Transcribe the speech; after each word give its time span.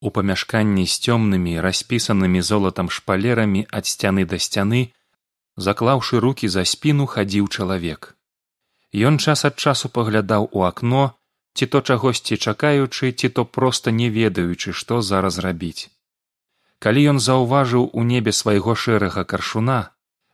У 0.00 0.10
памяшканні 0.14 0.86
з 0.86 0.94
цёмнымі 1.04 1.58
распісанымі 1.64 2.42
золатам 2.48 2.90
шпалерамі 2.96 3.66
ад 3.78 3.90
сцяны 3.90 4.24
да 4.32 4.38
сцяны 4.38 4.82
заклаўшы 5.56 6.20
руки 6.22 6.48
за 6.54 6.64
спіну 6.72 7.06
хадзіў 7.14 7.48
чалавек. 7.48 8.14
Ён 8.94 9.18
час 9.18 9.44
ад 9.48 9.58
часу 9.58 9.90
паглядаў 9.90 10.48
у 10.52 10.62
акно 10.70 11.02
ці 11.58 11.66
то 11.66 11.82
чагосьці 11.82 12.38
чакаючы 12.38 13.12
ці 13.12 13.28
то 13.28 13.44
проста 13.58 13.90
не 13.90 14.08
ведаючы 14.20 14.72
што 14.72 15.02
зараз 15.02 15.42
рабіць. 15.42 15.90
Калі 16.78 17.02
ён 17.12 17.18
заўважыў 17.18 17.90
у 17.92 18.06
небе 18.14 18.32
свайго 18.32 18.78
шэрага 18.78 19.26
каршуна 19.26 19.82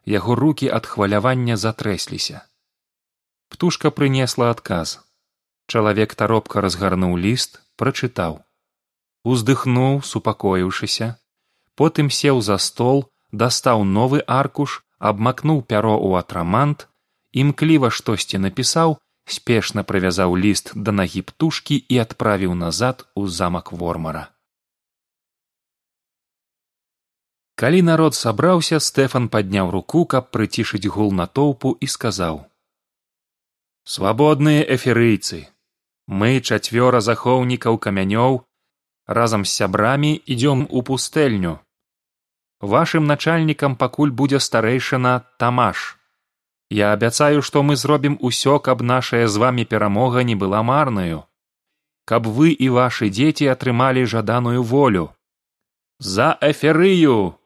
яго 0.04 0.34
руки 0.44 0.68
ад 0.68 0.84
хвалявання 0.84 1.56
затрэсліся. 1.56 2.44
Птушка 3.48 3.90
прынесла 3.90 4.50
адказ. 4.52 4.98
Чалавек 5.72 6.14
таропка 6.14 6.60
разгарнуў 6.60 7.16
ліст 7.16 7.64
прачытаў 7.80 8.44
уздыхнуў 9.24 10.00
супакоіўшыся 10.10 11.14
потым 11.80 12.10
сеў 12.16 12.40
за 12.48 12.58
стол 12.64 13.06
дастаў 13.44 13.84
новы 13.94 14.20
аркуш 14.40 14.82
абмакнуў 15.12 15.62
пяро 15.70 15.94
ў 15.96 16.20
атрамант 16.24 16.86
імкліва 17.44 17.90
штосьці 17.98 18.40
напісаў 18.44 18.94
спешна 19.36 19.82
прывязаў 19.88 20.36
ліст 20.44 20.70
да 20.76 20.94
нагі 21.00 21.24
птушкі 21.32 21.80
і 21.96 22.00
адправіў 22.04 22.54
назад 22.60 23.04
у 23.22 23.26
замак 23.40 23.72
вормара 23.82 24.28
калі 27.62 27.80
народ 27.88 28.18
сабраўся 28.20 28.80
стэфан 28.86 29.28
падняў 29.34 29.70
руку 29.74 30.04
каб 30.14 30.30
прыцішыць 30.36 30.90
гул 30.96 31.12
натоўпу 31.20 31.76
і 31.86 31.90
сказаў 31.96 32.40
свабодныя 33.96 34.64
эферыйцы 34.76 35.44
мы 36.20 36.32
чацвёра 36.40 37.00
захоўнікаў 37.08 37.80
камянёў 37.86 38.42
разам 39.06 39.44
з 39.44 39.52
сябрамі 39.52 40.20
ідём 40.26 40.66
у 40.70 40.82
пустэльню. 40.82 41.58
Вашым 42.60 43.06
начальнікам 43.06 43.76
пакуль 43.76 44.10
будзе 44.10 44.40
старэйшына 44.40 45.22
тамаш. 45.38 45.98
Я 46.70 46.92
абяцаю 46.92 47.42
што 47.42 47.62
мы 47.62 47.76
зробім 47.76 48.16
усё 48.20 48.58
каб 48.58 48.82
нашая 48.82 49.28
з 49.28 49.36
вамі 49.36 49.64
перамога 49.64 50.24
не 50.24 50.34
была 50.34 50.62
марнаю. 50.62 51.24
Каб 52.04 52.26
вы 52.26 52.52
і 52.52 52.68
вашы 52.68 53.08
дзеці 53.08 53.48
атрымалі 53.52 54.04
жаданую 54.04 54.62
волю. 54.62 55.12
За 55.98 56.36
эферыю! 56.40 57.36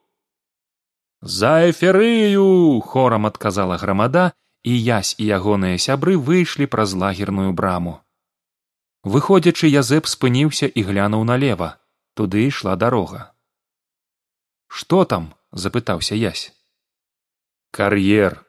За 1.20 1.70
эферыю! 1.70 2.80
хорам 2.80 3.26
адказала 3.26 3.76
грамада 3.76 4.32
і 4.62 4.74
язь 4.74 5.14
і 5.18 5.26
ягоныя 5.26 5.78
сябры 5.78 6.16
выйшлі 6.16 6.66
праз 6.66 6.94
лагерную 6.94 7.52
браму 7.52 8.00
выходзячы 9.08 9.66
язэп 9.72 10.06
спыніўся 10.06 10.66
і 10.68 10.84
глянуў 10.84 11.24
налева. 11.24 11.76
Туды 12.14 12.46
ішла 12.50 12.76
дарога. 12.76 13.32
Што 14.68 15.04
там 15.04 15.34
запытаўся 15.52 16.14
язь 16.14 16.52
кар'ер. 17.70 18.44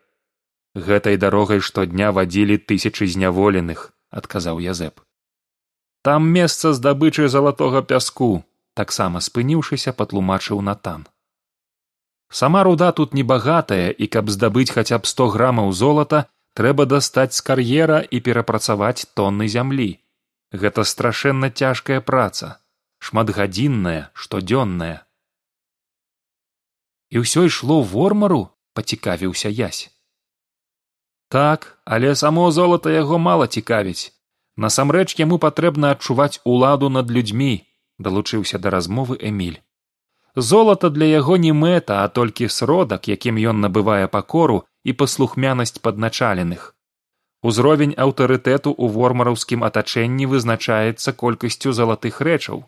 Гэтай 0.76 1.18
дарогай 1.18 1.60
штодня 1.60 2.12
вадзілі 2.16 2.58
тысячы 2.70 3.08
зняволеных 3.08 3.92
адказаў 4.10 4.60
язэп. 4.64 5.02
Там 6.02 6.30
месца 6.30 6.74
здабычы 6.74 7.28
залатога 7.28 7.82
пяску 7.82 8.46
таксама 8.74 9.20
спыніўшыся 9.20 9.94
патлумачыў 9.94 10.62
натан. 10.62 11.08
Сама 12.32 12.64
руда 12.64 12.92
тут 12.92 13.14
небагатая 13.14 13.90
і 13.90 14.08
каб 14.08 14.30
здабыць 14.30 14.72
хаця 14.72 15.00
б 15.02 15.10
сто 15.10 15.28
грамаў 15.34 15.74
золата 15.74 16.26
трэба 16.56 16.86
дастаць 16.86 17.34
з 17.38 17.42
кар'ера 17.42 18.00
і 18.00 18.22
перапрацаваць 18.22 19.10
тонны 19.18 19.50
зямлі 19.50 19.90
гэта 20.52 20.84
страшэнна 20.84 21.50
цяжкая 21.50 22.02
праца 22.02 22.58
шматгадзінная 23.00 24.10
штодзённая. 24.14 25.06
І 27.10 27.26
ўсё 27.26 27.46
ішло 27.50 27.82
вормару 27.82 28.42
пацікавіўся 28.74 29.50
язь 29.50 29.90
так 31.30 31.78
але 31.86 32.16
само 32.16 32.52
золата 32.52 32.90
яго 32.90 33.18
мала 33.22 33.48
цікавіць. 33.48 34.12
Насамрэч 34.58 35.16
яму 35.20 35.38
патрэбна 35.40 35.92
адчуваць 35.96 36.42
уладу 36.44 36.90
над 36.90 37.12
людзьмі 37.16 37.64
далучыўся 38.00 38.60
да 38.60 38.74
размовы 38.76 39.16
эмиль 39.32 39.60
золата 40.36 40.90
для 40.90 41.06
яго 41.06 41.38
не 41.38 41.54
мэта 41.54 42.02
а 42.04 42.08
толькі 42.08 42.50
сродак 42.56 43.08
якім 43.08 43.40
ён 43.52 43.62
набывае 43.66 44.08
пакору 44.08 44.64
і 44.84 44.94
паслухмянасць 44.94 45.80
падначаленых 45.88 46.76
узровень 47.42 47.96
аўтарытэту 48.06 48.74
ў 48.74 48.86
вормараўскім 48.96 49.64
атачэнні 49.68 50.30
вызначаецца 50.34 51.16
колькасцю 51.24 51.74
залатых 51.74 52.22
рэчаў. 52.22 52.64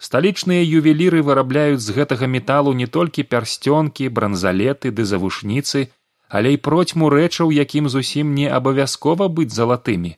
Сталічныя 0.00 0.64
ювеліры 0.64 1.22
вырабляюць 1.22 1.84
з 1.84 1.96
гэтага 1.96 2.26
металу 2.26 2.72
не 2.72 2.86
толькі 2.86 3.28
пярсцёнкі 3.32 4.08
бранзалеты 4.08 4.90
ды 4.90 5.04
завушніцы 5.04 5.88
але 6.30 6.54
і 6.54 6.62
процьму 6.62 7.10
рэчаў 7.10 7.50
якім 7.52 7.88
зусім 7.90 8.34
не 8.38 8.46
абавязкова 8.58 9.26
быць 9.28 9.50
залатымі. 9.50 10.14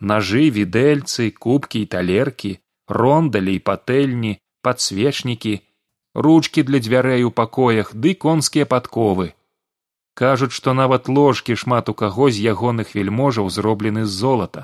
Нажы 0.00 0.44
відэльцы 0.54 1.30
кубкі 1.44 1.82
і 1.82 1.88
талеркі 1.94 2.52
рондалі 2.98 3.54
і 3.58 3.64
патэльні 3.70 4.38
падсвечнікі 4.62 5.54
ручкі 6.14 6.62
для 6.68 6.78
дзвярэй 6.78 7.26
у 7.26 7.34
пакоях 7.40 7.90
ды 7.94 8.14
конскія 8.14 8.70
падковы 8.70 9.34
кажуць 10.18 10.54
што 10.58 10.74
нават 10.74 11.08
ложкі 11.16 11.54
шмат 11.62 11.90
у 11.92 11.94
каго 12.00 12.26
з 12.34 12.42
ягоных 12.52 12.94
вельможаў 12.98 13.50
зроблены 13.56 14.04
з 14.04 14.12
золата. 14.22 14.62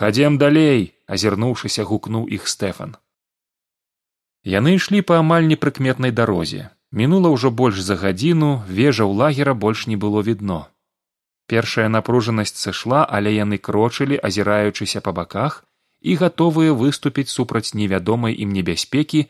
Хадзем 0.00 0.36
далей 0.42 0.84
азірнуўшыся 1.14 1.84
гукнуў 1.88 2.28
іх 2.36 2.46
стэфан. 2.52 2.94
Яны 4.52 4.74
ішлі 4.78 5.02
па 5.08 5.18
амаль 5.22 5.48
непрыкметнай 5.50 6.14
дарозе. 6.20 6.70
Мінула 7.00 7.32
ўжо 7.34 7.50
больш 7.62 7.80
за 7.86 7.96
гадзіну 8.02 8.50
вежаў 8.78 9.12
лагера 9.20 9.54
больш 9.64 9.86
не 9.90 9.96
было 10.04 10.22
відно. 10.28 10.60
Першая 11.52 11.88
напружанасць 11.94 12.54
сышла 12.64 13.02
але 13.18 13.32
яны 13.34 13.58
крочылі 13.68 14.20
азіраючыся 14.30 15.02
па 15.08 15.14
баках 15.18 15.58
і 16.00 16.14
гатовыя 16.22 16.76
выступіць 16.84 17.32
супраць 17.34 17.74
невядомай 17.80 18.38
ім 18.46 18.54
небяспекі 18.58 19.24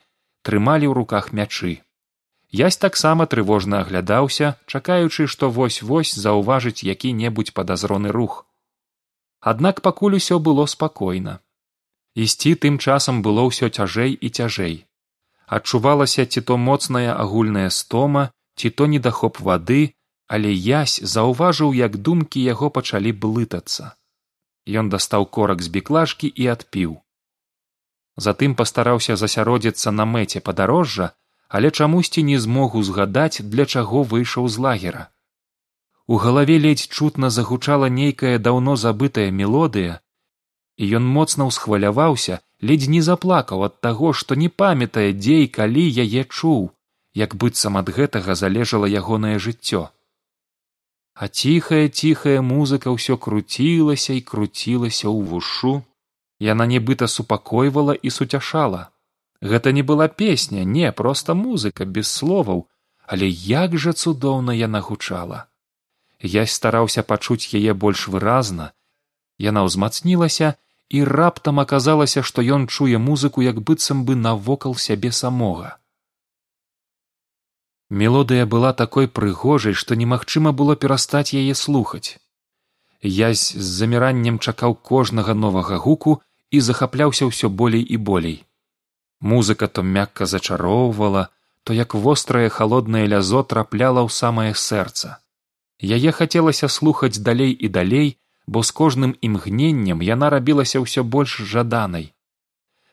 трымалі 0.49 0.87
ў 0.91 1.01
руках 1.01 1.33
мячы 1.41 1.73
язь 2.53 2.77
таксама 2.77 3.27
трывожна 3.27 3.81
аглядаўся 3.85 4.55
чакаючы 4.67 5.27
што 5.35 5.51
вось 5.51 5.83
вось 5.83 6.15
заўважыць 6.25 6.85
які 6.89 7.13
небудзь 7.13 7.55
падазроны 7.57 8.13
рух. 8.17 8.45
Аднак 9.41 9.81
пакуль 9.81 10.17
усё 10.21 10.39
было 10.39 10.67
спакойна. 10.67 11.41
Ісці 12.15 12.55
тым 12.65 12.77
часам 12.79 13.23
было 13.23 13.49
ўсё 13.49 13.73
цяжэй 13.73 14.13
і 14.13 14.29
цяжэй. 14.29 14.77
Адчувалася 15.47 16.27
ці 16.27 16.41
то 16.41 16.57
моцная 16.57 17.17
агульная 17.17 17.71
стома 17.71 18.31
ці 18.57 18.71
то 18.71 18.87
недахоп 18.87 19.41
вады 19.41 19.83
але 20.33 20.53
язь 20.53 21.01
заўважыў 21.15 21.73
як 21.77 21.97
думкі 21.97 22.43
яго 22.43 22.69
пачалі 22.77 23.13
блытацца. 23.25 23.97
Ён 24.81 24.89
дастаў 24.93 25.27
корак 25.27 25.65
з 25.65 25.69
біклажкі 25.75 26.29
і 26.29 26.47
адпіў. 26.53 26.93
Затым 28.17 28.55
пастараўся 28.55 29.17
засяродзіцца 29.17 29.91
на 29.91 30.05
мэце 30.05 30.41
падарожжа 30.41 31.13
але 31.57 31.71
чамусьці 31.71 32.23
не 32.27 32.39
змог 32.41 32.77
узгадаць 32.81 33.45
для 33.55 33.65
чаго 33.67 34.03
выйшаў 34.13 34.49
з 34.49 34.63
лагера. 34.67 35.03
У 36.07 36.17
галаве 36.23 36.57
ледзь 36.59 36.89
чутна 36.89 37.29
загучала 37.31 37.89
нейкая 37.97 38.39
даўно 38.47 38.77
забытая 38.85 39.31
мелодыя 39.41 40.01
і 40.83 40.89
ён 40.99 41.09
моцна 41.17 41.49
ўсхваляваўся 41.51 42.39
ледзь 42.71 42.89
не 42.95 43.03
заплакаў 43.09 43.65
ад 43.69 43.75
таго 43.87 44.13
што 44.21 44.39
не 44.43 44.49
памятае 44.63 45.11
дзе 45.19 45.37
і 45.45 45.51
калі 45.59 45.85
яе 46.05 46.23
чуў 46.25 46.63
як 47.23 47.37
быццам 47.45 47.77
ад 47.83 47.93
гэтага 47.99 48.39
залежала 48.43 48.89
ягонае 49.03 49.37
жыццё. 49.47 49.83
А 51.15 51.29
ціхая 51.29 51.89
ціхая 51.89 52.41
музыка 52.41 52.97
ўсё 52.97 53.21
круцілася 53.27 54.17
і 54.17 54.25
круцілася 54.33 55.13
ў 55.13 55.21
вушу. 55.29 55.75
Яна 56.41 56.65
нібыта 56.67 57.07
супакойвала 57.13 57.93
і 57.93 58.11
суцяшала 58.11 58.89
гэта 59.43 59.73
не 59.73 59.83
была 59.83 60.09
песня 60.09 60.65
не 60.65 60.91
проста 60.93 61.35
музыка 61.35 61.85
без 61.85 62.09
словаў. 62.09 62.69
Але 63.13 63.29
як 63.29 63.77
жа 63.77 63.93
цудоўна 63.93 64.55
яна 64.55 64.81
гучала. 64.81 65.47
Я 66.23 66.47
стараўся 66.47 67.03
пачуць 67.03 67.51
яе 67.59 67.75
больш 67.75 68.07
выразна. 68.09 68.71
Яна 69.39 69.67
ўзмацнілася 69.67 70.55
і 70.89 71.03
раптам 71.05 71.59
аказалася 71.59 72.23
што 72.23 72.47
ён 72.57 72.69
чуе 72.71 73.03
музыку 73.03 73.43
як 73.43 73.59
быццам 73.61 74.05
бы 74.07 74.15
навокал 74.15 74.77
сябе 74.77 75.11
самога. 75.11 75.79
Мелодыя 77.91 78.47
была 78.47 78.73
такой 78.73 79.09
прыгожай 79.09 79.75
што 79.75 79.99
немагчыма 79.99 80.53
было 80.53 80.77
перастаць 80.77 81.35
яе 81.35 81.59
слухаць. 81.59 82.23
Язь 83.03 83.51
з 83.51 83.67
заміраннем 83.83 84.39
чакаў 84.39 84.79
кожнага 84.79 85.35
новага 85.35 85.83
гуку 85.83 86.23
і 86.51 86.61
захапляўся 86.61 87.27
ўсё 87.27 87.51
болей 87.51 87.83
і 87.83 87.99
болей 87.99 88.39
музыка 89.23 89.69
то 89.69 89.83
мякка 89.83 90.27
зачароўвала 90.27 91.29
то 91.65 91.73
як 91.73 91.95
вострае 91.95 92.49
халоднае 92.49 93.07
лязо 93.07 93.43
трапляла 93.43 94.03
ў 94.03 94.11
самае 94.11 94.53
сэрца. 94.55 95.19
Яе 95.79 96.11
хацелася 96.13 96.69
слухаць 96.69 97.23
далей 97.29 97.55
і 97.55 97.69
далей 97.69 98.19
бо 98.47 98.63
з 98.63 98.75
кожным 98.81 99.15
імгненнем 99.23 100.03
яна 100.03 100.31
рабілася 100.35 100.83
ўсё 100.83 101.07
больш 101.07 101.39
жаданай. 101.53 102.11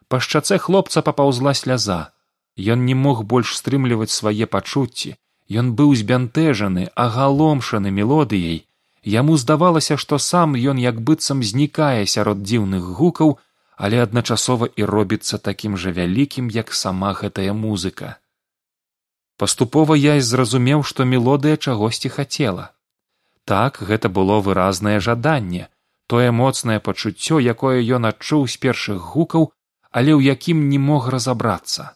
Па 0.08 0.20
шчацэ 0.20 0.58
хлопца 0.58 1.02
папаўзла 1.02 1.54
сляза. 1.54 2.14
Ён 2.58 2.86
не 2.86 2.96
мог 2.96 3.24
больш 3.24 3.56
стрымліваць 3.58 4.14
свае 4.14 4.46
пачуцці. 4.46 5.18
Ён 5.50 5.74
быў 5.74 5.94
збянтэжаны 5.98 6.90
агаломшаны 6.94 7.90
мелодыяй. 7.90 8.66
Яму 9.04 9.38
здавалася 9.38 9.98
што 9.98 10.20
сам 10.20 10.54
ён 10.54 10.78
як 10.78 11.02
быццам 11.02 11.42
знікае 11.42 12.06
сярод 12.06 12.44
дзіўных 12.44 12.84
гукаў 13.00 13.38
але 13.80 14.04
адначасова 14.04 14.68
і 14.76 14.86
робіцца 14.92 15.38
такім 15.44 15.78
жа 15.82 15.92
вялікім 15.96 16.50
як 16.56 16.74
сама 16.76 17.12
гэтая 17.20 17.54
музыка. 17.60 18.20
Паступова 19.40 19.96
я 19.96 20.16
і 20.20 20.26
зразумеў 20.30 20.84
што 20.90 21.08
мелодыя 21.12 21.56
чагосьці 21.56 22.12
хацела. 22.16 22.66
Так 23.48 23.80
гэта 23.92 24.12
было 24.18 24.42
выразнае 24.48 25.00
жаданне 25.00 25.70
тое 26.12 26.36
моцнае 26.42 26.80
пачуццё 26.90 27.40
якое 27.56 27.80
ён 28.00 28.12
адчуў 28.12 28.46
з 28.52 28.60
першых 28.68 29.00
гукаў 29.16 29.48
але 29.96 30.12
ў 30.12 30.36
якім 30.36 30.68
не 30.68 30.84
мог 30.92 31.08
разабрацца. 31.16 31.90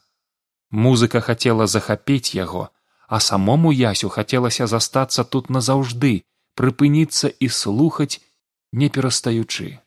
Музыка 0.72 1.20
хацела 1.20 1.68
захапіць 1.68 2.32
яго 2.40 2.66
а 3.08 3.20
самому 3.20 3.76
ясю 3.76 4.08
хацелася 4.08 4.72
застацца 4.72 5.28
тут 5.36 5.52
назаўжды 5.52 6.16
прыпыніцца 6.56 7.28
і 7.28 7.56
слухаць 7.62 8.24
не 8.72 8.88
перастаючы 8.88 9.83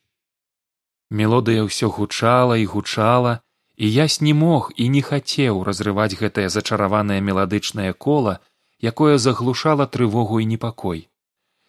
мелодыя 1.10 1.64
ўсё 1.66 1.88
гучала 1.88 2.56
і 2.58 2.66
гучала 2.66 3.40
і 3.76 3.86
ясь 3.92 4.20
не 4.20 4.34
мог 4.34 4.72
і 4.76 4.88
не 4.88 5.02
хацеў 5.02 5.62
разрываць 5.62 6.18
гэтае 6.20 6.48
зачараванае 6.48 7.20
меладычнае 7.20 7.92
кола 7.92 8.38
якое 8.80 9.18
заглушала 9.18 9.86
трывогу 9.86 10.40
і 10.40 10.46
непакой. 10.46 11.08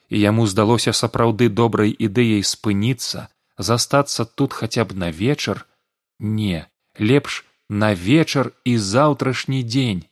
І 0.09 0.19
яму 0.19 0.47
здалося 0.47 0.93
сапраўды 0.93 1.49
добрай 1.49 1.91
ідэяй 1.91 2.43
спыніцца 2.43 3.27
застацца 3.57 4.25
тут 4.25 4.53
хаця 4.53 4.85
б 4.85 4.95
на 4.95 5.11
вечар. 5.11 5.67
Не 6.19 6.67
лепш 6.99 7.45
на 7.69 7.93
вечар 7.93 8.53
і 8.63 8.77
заўтрашні 8.77 9.63
дзень. 9.63 10.07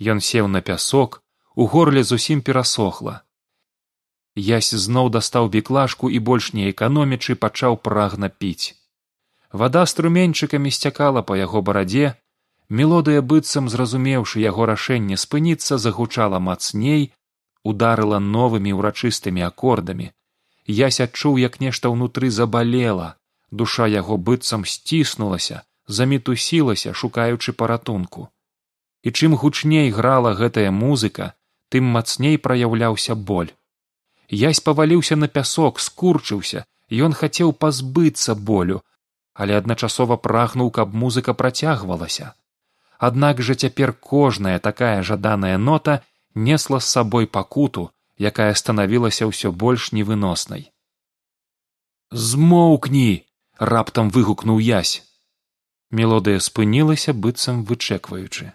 Ён 0.00 0.20
сеў 0.20 0.48
на 0.48 0.60
пясок 0.60 1.22
у 1.54 1.66
горле 1.66 2.02
зусім 2.02 2.42
перасохла 2.42 3.22
ясь 4.46 4.70
зноў 4.84 5.10
дастаў 5.10 5.48
біклажку 5.54 6.10
і 6.10 6.18
больш 6.30 6.52
не 6.52 6.70
эканомічы 6.70 7.34
пачаў 7.34 7.76
прагна 7.88 8.28
піць. 8.28 8.74
Вада 9.52 9.86
струменьчыкамі 9.86 10.70
сцякала 10.70 11.22
па 11.22 11.36
яго 11.36 11.62
барадзе. 11.62 12.14
Мелодыя 12.68 13.22
быццам 13.22 13.68
зразумеўшы 13.72 14.44
яго 14.44 14.66
рашэнне 14.70 15.16
спыніцца 15.16 15.78
загучала 15.78 16.38
мацней 16.38 17.10
ударыла 17.64 18.18
новымі 18.18 18.76
ўрачыстымі 18.76 19.44
акордамі 19.48 20.12
ясь 20.68 21.00
адчуў 21.00 21.40
як 21.40 21.60
нешта 21.60 21.88
ўнутры 21.88 22.30
забалела. 22.30 23.16
Душа 23.50 23.88
яго 23.88 24.20
быццам 24.20 24.68
сціснулася 24.68 25.64
замітусілася 25.88 26.92
шукаючы 26.92 27.52
паратунку. 27.56 28.28
І 29.02 29.08
чым 29.10 29.34
гучней 29.40 29.88
грала 29.90 30.36
гэтая 30.36 30.70
музыка 30.70 31.32
тым 31.72 31.88
мацней 31.88 32.36
праяўляўся 32.36 33.16
боль 33.16 33.56
ясь 34.28 34.60
паваліўся 34.60 35.16
на 35.16 35.28
пясок 35.28 35.80
скурчыўся. 35.80 36.64
Ён 36.88 37.12
хацеў 37.12 37.52
пазбыцца 37.52 38.34
болю 38.34 38.80
але 39.38 39.54
адначасова 39.56 40.18
прагнуў 40.18 40.70
каб 40.74 40.94
музыка 41.00 41.32
працягвалася. 41.40 42.34
Аднак 42.98 43.42
жа 43.48 43.54
цяпер 43.54 43.92
кожная 43.92 44.58
такая 44.58 45.02
жаданая 45.10 45.58
нота 45.58 46.02
несла 46.34 46.80
з 46.80 46.90
сабой 46.96 47.30
пакуту 47.38 47.84
якая 48.30 48.50
станавілася 48.60 49.30
ўсё 49.30 49.54
больш 49.54 49.92
невыноснай. 49.98 50.66
Змоўкні 52.10 53.22
раптам 53.72 54.10
выгукнуў 54.10 54.58
язь 54.58 55.06
мелодыя 55.94 56.42
спынілася 56.42 57.14
быццам 57.14 57.62
вычэкваючы. 57.68 58.50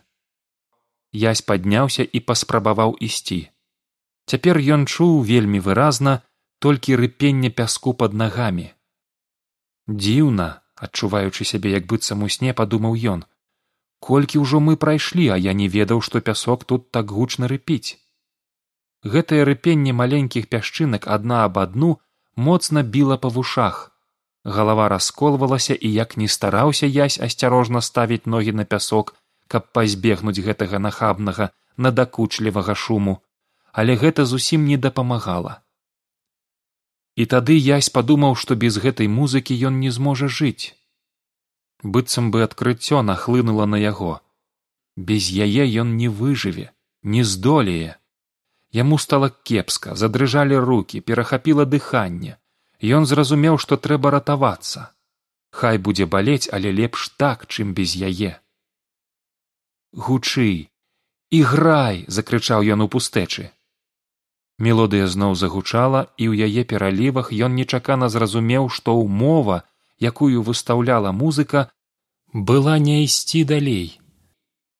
Язь 1.16 1.42
падняўся 1.48 2.04
і 2.04 2.20
паспрабаваў 2.28 3.00
ісці 3.00 3.40
цяпер 4.30 4.60
ён 4.76 4.86
чуў 4.88 5.22
вельмі 5.28 5.60
выразна 5.60 6.22
толькі 6.60 6.96
рыпенне 7.02 7.50
пяску 7.50 7.94
под 7.94 8.14
нагамі. 8.14 8.72
Дзіўна 9.88 10.48
адчуваючы 10.76 11.46
сябе 11.46 11.76
як 11.76 11.88
быццам 11.92 12.24
у 12.24 12.30
сне 12.36 12.54
падумаў 12.60 13.00
ён 13.16 13.24
колькі 14.04 14.44
ўжо 14.44 14.60
мы 14.60 14.76
прайшлі 14.84 15.28
а 15.36 15.40
я 15.40 15.54
не 15.60 15.68
ведаў 15.76 16.04
што 16.08 16.22
пясок 16.30 16.64
тут 16.72 16.92
так 16.92 17.12
гучна 17.18 17.48
рыпіць. 17.52 17.96
Гэтае 19.14 19.42
рыпенне 19.50 19.96
маленькіх 20.00 20.48
пясчынак 20.52 21.08
адна 21.16 21.44
аб 21.48 21.60
адну 21.64 21.92
моцна 22.36 22.84
біла 22.96 23.18
па 23.26 23.32
вушах. 23.38 23.80
Галава 24.44 24.88
расколвалася 24.92 25.76
і 25.76 25.92
як 25.96 26.18
ні 26.20 26.28
стараўся 26.36 26.88
язь 26.88 27.20
асцярожна 27.28 27.82
ставіць 27.90 28.26
ногі 28.36 28.56
на 28.60 28.66
пясок 28.76 29.16
каб 29.48 29.72
пазбегнуць 29.78 30.44
гэтага 30.48 30.84
нахабнага 30.88 31.50
надакучлівага 31.88 32.76
шуму 32.86 33.18
але 33.74 33.96
гэта 33.98 34.26
зусім 34.30 34.66
не 34.70 34.78
дапамагала. 34.78 35.60
І 37.18 37.26
тады 37.26 37.58
язь 37.58 37.90
падумаў 37.90 38.38
што 38.38 38.56
без 38.56 38.78
гэтай 38.84 39.10
музыкі 39.10 39.58
ён 39.70 39.80
не 39.82 39.90
зможа 39.90 40.30
жыць. 40.30 40.78
Быццам 41.82 42.30
бы 42.32 42.44
адкрыццё 42.46 43.02
нахлынула 43.02 43.66
на 43.66 43.82
яго. 43.82 44.22
Без 44.96 45.30
яе 45.30 45.66
ён 45.82 45.98
не 45.98 46.08
выжыве 46.08 46.72
не 47.04 47.24
здолее. 47.24 47.98
Яму 48.72 48.98
стала 48.98 49.30
кепска 49.30 49.96
задрыжалі 49.96 50.58
руки 50.58 51.02
перахапіла 51.02 51.66
дыханне. 51.66 52.38
Ён 52.82 53.06
зразумеў 53.10 53.58
што 53.58 53.78
трэба 53.78 54.14
ратавацца. 54.18 54.94
Хай 55.50 55.78
будзе 55.78 56.06
балець 56.06 56.50
але 56.52 56.72
лепш 56.72 57.10
так 57.18 57.46
чым 57.48 57.74
без 57.74 57.98
яе. 57.98 58.38
Гучы 59.94 60.70
іграй 61.30 62.06
закрычаў 62.08 62.66
ён 62.78 62.86
у 62.86 62.90
пустэчы 62.90 63.52
мелодыя 64.60 65.08
зноў 65.08 65.36
загучала 65.36 66.08
і 66.18 66.30
ў 66.30 66.48
яе 66.50 66.64
пералівах 66.64 67.32
ён 67.34 67.56
нечакана 67.58 68.10
зразумеў 68.10 68.70
што 68.70 68.96
ўмова 69.00 69.64
якую 70.00 70.44
выстаўляла 70.44 71.12
музыка 71.12 71.70
была 72.34 72.78
не 72.78 73.04
ісці 73.04 73.44
далей. 73.44 74.00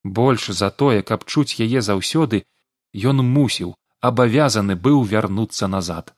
Больш 0.04 0.50
за 0.50 0.70
тое 0.70 1.02
каб 1.02 1.24
чуць 1.24 1.58
яе 1.58 1.80
заўсёды 1.82 2.44
ён 2.94 3.24
мусіў 3.24 3.74
абавязаны 4.00 4.76
быў 4.76 5.02
вярнуцца 5.02 5.66
назад. 5.66 6.14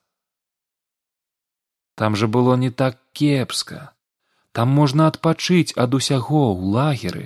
Там 1.94 2.16
жа 2.16 2.26
было 2.26 2.56
не 2.56 2.70
так 2.70 3.00
кепска. 3.12 3.94
Там 4.52 4.68
можна 4.68 5.06
адпачыць 5.06 5.76
ад 5.76 5.94
усяго 5.94 6.52
ў 6.52 6.60
лагеры. 6.76 7.24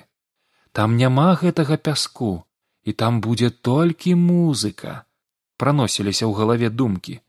Там 0.73 0.97
няма 0.97 1.35
гэтага 1.35 1.77
пяску 1.77 2.47
і 2.83 2.93
там 2.93 3.21
будзе 3.21 3.51
толькі 3.51 4.15
музыка 4.15 5.05
праносіліся 5.63 6.25
ў 6.27 6.33
галаве 6.43 6.69
думкі. 6.83 7.21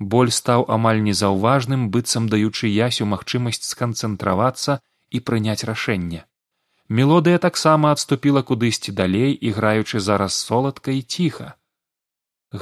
Боль 0.00 0.30
стаў 0.32 0.64
амаль 0.74 1.00
незаўважным 1.04 1.82
быццам 1.94 2.28
даючы 2.32 2.72
ясю 2.72 3.06
магчымасць 3.12 3.68
сканцэнтравацца 3.68 4.80
і 5.10 5.20
прыняць 5.20 5.64
рашэнне. 5.70 6.24
Мелодыя 6.88 7.38
таксама 7.38 7.92
адступіла 7.96 8.42
кудысьці 8.50 8.96
далей 9.00 9.36
іграючы 9.50 10.00
зараз 10.00 10.34
соладка 10.34 10.96
і 10.96 11.02
ціха. 11.02 11.54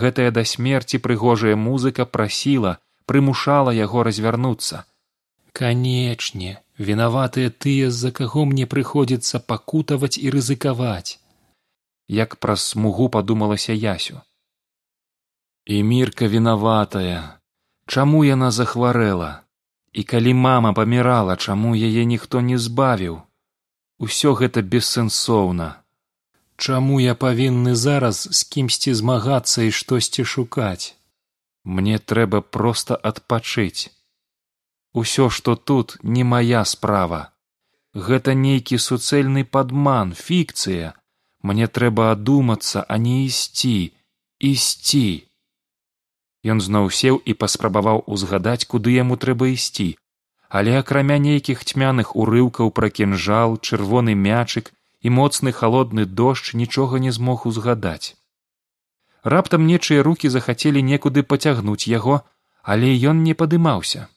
Гэтая 0.02 0.30
да 0.34 0.44
смерці 0.44 1.00
прыгожая 1.06 1.56
музыка 1.56 2.04
прасіла 2.04 2.76
прымушала 3.06 3.72
яго 3.72 4.02
развярнуцца. 4.10 4.84
Канечне 5.54 6.58
вінаватыя 6.90 7.50
тыя 7.50 7.90
з 7.90 8.02
за 8.02 8.10
каго 8.18 8.44
мне 8.50 8.66
прыходзіцца 8.66 9.40
пакутаваць 9.40 10.18
і 10.18 10.30
рызыкаваць! 10.34 11.18
Як 12.08 12.36
праз 12.42 12.66
смугу 12.74 13.08
падумалася 13.08 13.72
ясю 13.72 14.20
і 15.68 15.82
мірка 15.82 16.28
вінаватая. 16.28 17.40
Чаму 17.86 18.24
яна 18.24 18.48
захварэла? 18.50 19.44
І 19.92 20.02
калі 20.02 20.32
мама 20.34 20.72
памірала 20.72 21.36
чаму 21.36 21.76
яе 21.76 22.04
ніхто 22.08 22.40
не 22.40 22.56
збавіў? 22.56 23.20
Усё 24.00 24.32
гэта 24.32 24.64
бессэнсоўна. 24.64 25.68
Чаму 26.56 27.00
я 27.04 27.14
павінны 27.14 27.74
зараз 27.74 28.22
з 28.32 28.40
кімсьці 28.48 28.94
змагацца 28.94 29.68
і 29.68 29.76
штосьці 29.80 30.24
шукаць? 30.24 30.96
Мне 31.64 32.00
трэба 32.00 32.40
проста 32.40 32.96
адпачыць. 32.96 33.92
Усё 34.96 35.28
што 35.28 35.56
тут 35.56 35.98
не 36.02 36.24
мая 36.24 36.64
справа. 36.64 37.22
Гэта 37.92 38.32
нейкі 38.32 38.80
суцэльны 38.80 39.44
падман 39.44 40.16
фікцыя. 40.16 40.96
Мне 41.44 41.68
трэба 41.68 42.12
адумацца 42.16 42.88
а 42.88 42.96
не 42.96 43.24
ісці 43.28 43.92
ісці 44.40 45.27
ён 46.44 46.60
зноў 46.60 46.90
сеў 46.90 47.20
і 47.24 47.34
паспрабаваў 47.34 48.04
узгадаць 48.06 48.64
куды 48.64 48.94
яму 48.94 49.16
трэба 49.16 49.50
ісці. 49.54 49.96
Але 50.48 50.78
акрамя 50.78 51.18
нейкіх 51.18 51.64
цьмяных 51.64 52.14
урыўкаў 52.16 52.70
пра 52.72 52.88
кінжал 52.88 53.58
чырвоны 53.58 54.14
мячык 54.14 54.72
і 55.00 55.10
моцны 55.18 55.52
халодны 55.52 56.04
дождж 56.04 56.54
нічога 56.54 56.98
не 56.98 57.12
змог 57.12 57.46
узгадаць. 57.46 58.16
Раптам 59.22 59.66
нечыя 59.66 60.02
руки 60.02 60.28
захацелі 60.28 60.82
некуды 60.82 61.22
пацягнуць 61.22 61.90
яго 61.90 62.22
але 62.62 62.88
ён 63.10 63.22
не 63.24 63.34
падымаўся. 63.40 64.08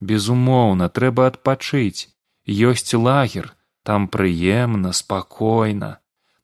Безумоўна 0.00 0.88
трэба 0.88 1.26
адпачыць. 1.32 2.08
Ёсць 2.46 2.94
лагер. 2.94 3.54
Там 3.82 4.06
прыемна 4.08 4.92
спакойна. 4.92 5.98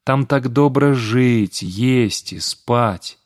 Там 0.05 0.27
так 0.27 0.49
добра 0.49 0.93
жыць 0.95 1.63
есці 1.63 2.41
спаць 2.41 3.22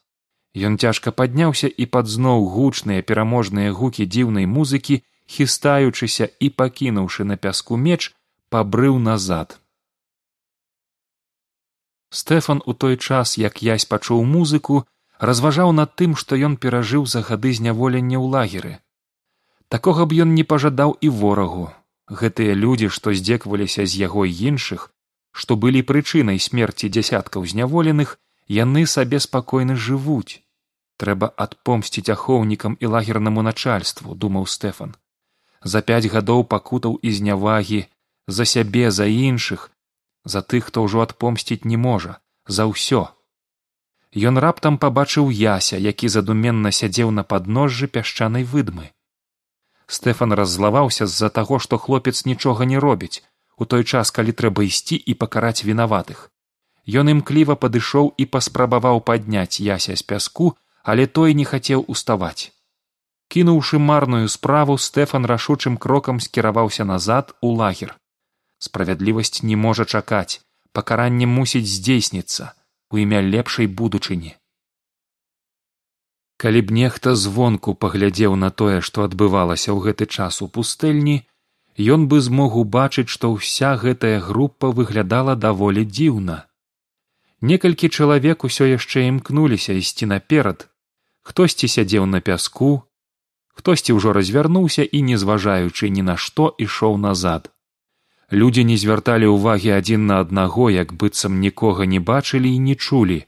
ён 0.57 0.79
цяжка 0.81 1.13
падняўся 1.13 1.69
і 1.69 1.87
пад 1.87 2.09
зноў 2.09 2.49
гучныя 2.53 3.05
пераможныя 3.05 3.73
гукі 3.77 4.07
дзіўнай 4.09 4.47
музыкі 4.49 5.03
хістаючыся 5.29 6.29
і 6.41 6.49
пакінуўшы 6.61 7.29
на 7.29 7.37
пяску 7.37 7.77
меч 7.77 8.15
пабрыў 8.49 8.99
назад. 8.99 9.59
Стэфан 12.11 12.63
у 12.65 12.73
той 12.73 12.97
час 12.97 13.37
як 13.37 13.61
язь 13.63 13.85
пачуў 13.85 14.25
музыку 14.25 14.87
разважаў 15.19 15.73
над 15.73 15.93
тым 16.01 16.17
што 16.17 16.39
ён 16.49 16.57
перажыў 16.57 17.05
за 17.05 17.21
гады 17.21 17.53
зняволення 17.53 18.17
ў 18.17 18.27
лагеры. 18.37 18.73
Такога 19.69 20.07
б 20.07 20.25
ён 20.25 20.33
не 20.39 20.45
пажадаў 20.45 20.97
і 21.01 21.09
ворагу. 21.21 21.69
Гэтыя 22.09 22.55
людзі 22.55 22.89
што 22.89 23.13
здзекваліся 23.13 23.85
з 23.85 24.01
яго 24.07 24.25
іншых 24.25 24.89
што 25.37 25.57
былі 25.61 25.83
прычынай 25.85 26.41
смерці 26.41 26.89
дзясяткаў 26.89 27.45
зняволеных 27.45 28.17
яны 28.49 28.87
сабе 28.87 29.21
спакойна 29.21 29.77
жывуць 29.77 30.46
трэба 31.03 31.33
адпомсціць 31.45 32.13
ахоўнікам 32.15 32.77
і 32.81 32.93
лагернаму 32.95 33.43
начальству 33.43 34.15
думаў 34.15 34.47
стэфан. 34.47 34.95
За 35.63 35.83
пяць 35.83 36.11
гадоў 36.15 36.45
пакутаў 36.45 36.99
і 37.03 37.13
знявагі 37.19 37.85
за 38.27 38.45
сябе 38.45 38.91
за 38.91 39.07
іншых 39.07 39.71
за 40.25 40.43
тых 40.43 40.71
хто 40.71 40.83
ўжо 40.87 41.05
адпомсціць 41.07 41.65
не 41.65 41.77
можа 41.77 42.19
за 42.59 42.67
ўсё 42.71 43.07
ён 44.17 44.39
раптам 44.43 44.79
пабачыў 44.83 45.31
яся 45.31 45.77
які 45.77 46.09
задуменна 46.09 46.73
сядзеў 46.73 47.11
на 47.11 47.23
падножжы 47.23 47.87
пясчанай 47.87 48.45
выдмы. 48.45 48.93
Стэфан 49.87 50.33
раззлаваўся 50.33 51.07
з 51.07 51.15
за 51.23 51.29
таго 51.29 51.59
што 51.59 51.79
хлопец 51.79 52.25
нічога 52.25 52.65
не 52.65 52.79
робіць 52.79 53.23
у 53.57 53.65
той 53.65 53.85
час 53.85 54.11
калі 54.11 54.33
трэба 54.33 54.65
ісці 54.65 54.97
і 54.97 55.15
пакараць 55.15 55.65
вінаватых. 55.65 56.31
Ён 56.87 57.11
імкліва 57.13 57.57
падышоў 57.57 58.15
і 58.17 58.27
паспрабаваў 58.27 59.01
падняць 59.01 59.61
яся 59.61 59.97
з 59.97 60.03
пяску 60.03 60.55
але 60.93 61.07
той 61.07 61.35
не 61.35 61.45
хацеў 61.45 61.83
уставаць. 61.95 62.55
Кінуўшы 63.27 63.79
марную 63.83 64.29
справу 64.31 64.79
стэфан 64.79 65.27
рашучым 65.27 65.77
крокам 65.77 66.21
скіраваўся 66.27 66.85
назад 66.87 67.35
у 67.43 67.51
лагер. 67.61 67.97
Справядлівасць 68.59 69.43
не 69.43 69.57
можа 69.57 69.85
чакаць 69.85 70.41
пакаранне 70.77 71.27
мусіць 71.27 71.67
здзейсніцца 71.73 72.53
у 72.93 73.01
імя 73.03 73.21
лепшай 73.35 73.67
будучыні. 73.81 74.37
Калі 76.37 76.61
б 76.69 76.77
нехта 76.79 77.17
звонку 77.17 77.75
паглядзеў 77.75 78.37
на 78.37 78.51
тое 78.63 78.79
што 78.89 79.09
адбывалася 79.09 79.73
ў 79.73 79.79
гэты 79.89 80.07
час 80.07 80.39
у 80.47 80.49
пустэльні 80.59 81.17
ён 81.97 82.07
бы 82.13 82.21
змог 82.29 82.61
убачыць 82.63 83.09
што 83.17 83.33
ўся 83.35 83.75
гэтая 83.83 84.21
група 84.29 84.71
выглядала 84.79 85.35
даволі 85.35 85.83
дзіўна. 85.83 86.39
Некалькі 87.41 87.91
чалавек 87.91 88.47
усё 88.49 88.71
яшчэ 88.71 89.09
імкнуліся 89.11 89.75
ісці 89.83 90.13
наперад 90.15 90.69
хтосьці 91.27 91.67
сядзеў 91.77 92.07
на 92.07 92.21
пяску 92.21 92.87
хтосьці 93.57 93.97
ўжо 93.97 94.13
развярнуўся 94.13 94.85
і 94.85 95.03
не 95.09 95.17
зважаючы 95.23 95.89
ні 95.89 96.03
на 96.09 96.17
што 96.25 96.53
ішоў 96.65 96.99
назад. 97.05 97.49
Людзі 98.41 98.65
не 98.69 98.77
звярталі 98.83 99.31
ўвагі 99.33 99.71
адзін 99.79 100.07
на 100.11 100.21
аднаго 100.25 100.69
як 100.75 100.93
быццам 101.01 101.41
нікога 101.41 101.89
не 101.93 102.01
бачылі 102.11 102.53
і 102.53 102.59
не 102.69 102.77
чулі. 102.77 103.19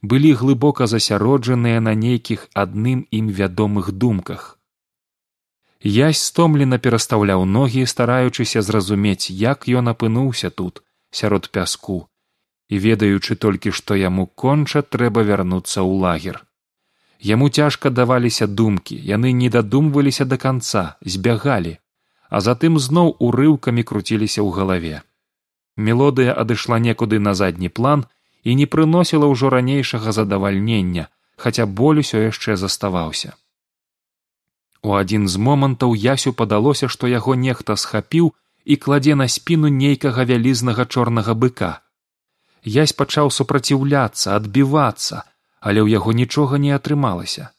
Былі 0.00 0.32
глыбока 0.40 0.86
засяроджаныя 0.86 1.82
на 1.84 1.94
нейкіх 1.94 2.48
адным 2.54 3.04
ім 3.20 3.30
вядомых 3.40 3.92
думках. 3.92 4.58
Язь 5.82 6.22
стомлена 6.30 6.78
перастаўляў 6.78 7.44
ногі 7.44 7.84
стараючыся 7.92 8.62
зразумець 8.62 9.30
як 9.30 9.68
ён 9.68 9.94
апынуўся 9.94 10.50
тут 10.50 10.82
сярод 11.10 11.50
пяску. 11.50 12.08
І 12.68 12.78
ведаючы 12.78 13.36
толькі 13.36 13.70
што 13.72 13.94
яму 13.94 14.26
конча 14.26 14.82
трэба 14.82 15.24
вярнуцца 15.28 15.80
ў 15.82 15.92
лагер 16.04 16.47
яму 17.18 17.48
цяжка 17.48 17.90
даваліся 17.90 18.46
думкі 18.46 18.96
яны 19.10 19.32
не 19.32 19.50
дадумваліся 19.50 20.24
да 20.24 20.36
канца 20.36 20.86
збягалі 21.02 21.78
а 22.28 22.40
затым 22.44 22.78
зноў 22.78 23.14
урыўкамі 23.18 23.82
круціліся 23.82 24.40
ў 24.44 24.48
галаве. 24.52 24.96
Мелодыя 25.76 26.34
адышла 26.34 26.78
некуды 26.78 27.18
на 27.18 27.34
задні 27.34 27.68
план 27.68 28.04
і 28.44 28.54
не 28.60 28.66
прыносіла 28.66 29.26
ўжо 29.32 29.50
ранейшага 29.54 30.12
задавальнення, 30.12 31.08
хаця 31.36 31.66
боль 31.66 32.02
усё 32.04 32.24
яшчэ 32.28 32.56
заставаўся. 32.56 33.34
У 34.82 34.94
адзін 34.94 35.28
з 35.28 35.36
момантаў 35.36 35.94
ясю 35.94 36.32
падалося, 36.32 36.88
што 36.88 37.08
яго 37.10 37.34
нехта 37.34 37.76
схапіў 37.76 38.32
і 38.64 38.76
кладзе 38.76 39.14
на 39.14 39.26
спіну 39.28 39.68
нейкага 39.68 40.24
вялізнага 40.28 40.86
чорнага 40.86 41.34
быка. 41.34 41.80
Язь 42.62 42.92
пачаў 42.92 43.30
супраціўляцца, 43.30 44.36
адбівацца, 44.36 45.24
але 45.60 45.80
ў 45.82 45.88
яго 45.98 46.12
нічога 46.12 46.58
не 46.58 46.74
атрымалася. 46.76 47.50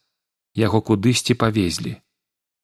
Яго 0.56 0.82
кудысьці 0.82 1.34
павезлі. 1.34 1.98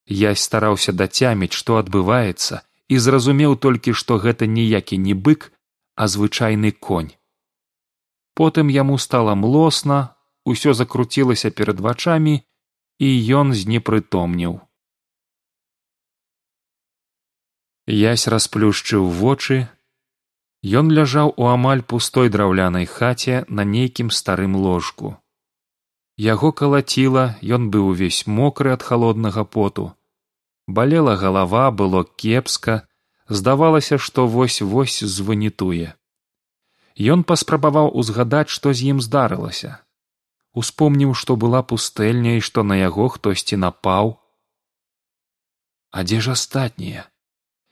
Я 0.07 0.35
стараўся 0.35 0.91
дацяміць 0.91 1.53
што 1.57 1.77
адбываецца 1.81 2.61
і 2.87 2.97
зразумеў 3.05 3.55
толькі 3.57 3.93
што 3.93 4.17
гэта 4.21 4.45
ніякі 4.45 4.97
не 4.97 5.13
бык 5.13 5.51
а 5.95 6.07
звычайны 6.07 6.71
конь. 6.71 7.15
Потым 8.35 8.67
яму 8.67 8.97
стала 8.99 9.35
млосна 9.35 10.15
усё 10.45 10.73
закруцілася 10.73 11.49
перад 11.49 11.79
вачамі 11.79 12.37
і 12.99 13.09
ён 13.41 13.53
знепрытомніў 13.53 14.61
язь 17.87 18.27
расплюшчыў 18.27 19.05
вочы. 19.09 19.67
Ён 20.65 20.89
ляжаў 20.89 21.33
у 21.37 21.45
амаль 21.45 21.85
пустой 21.85 22.33
драўлянай 22.33 22.89
хаце 22.89 23.45
на 23.47 23.63
нейкім 23.63 24.09
старым 24.09 24.55
ложку 24.55 25.17
яго 26.17 26.51
калаціла 26.51 27.35
ён 27.43 27.69
быў 27.69 27.91
увесь 27.91 28.27
мокры 28.27 28.71
ад 28.71 28.81
халоднага 28.81 29.43
поту. 29.43 29.93
Балела 30.67 31.15
галава 31.15 31.71
было 31.71 32.03
кепска. 32.03 32.87
Здавалася 33.27 33.97
што 33.97 34.27
вось 34.27 34.61
вось 34.61 35.01
званітуе. 35.01 35.93
Ён 36.95 37.23
паспрабаваў 37.23 37.89
узгадаць 37.89 38.53
што 38.53 38.73
з 38.73 38.93
ім 38.93 39.01
здарылася. 39.01 39.81
Успомніў 40.53 41.15
што 41.17 41.35
была 41.35 41.63
пустэльня 41.63 42.37
і 42.37 42.41
што 42.41 42.63
на 42.63 42.77
яго 42.77 43.07
хтосьці 43.09 43.57
напаў. 43.57 44.21
А 45.89 46.03
дзе 46.03 46.21
ж 46.21 46.37
астатнія? 46.37 47.09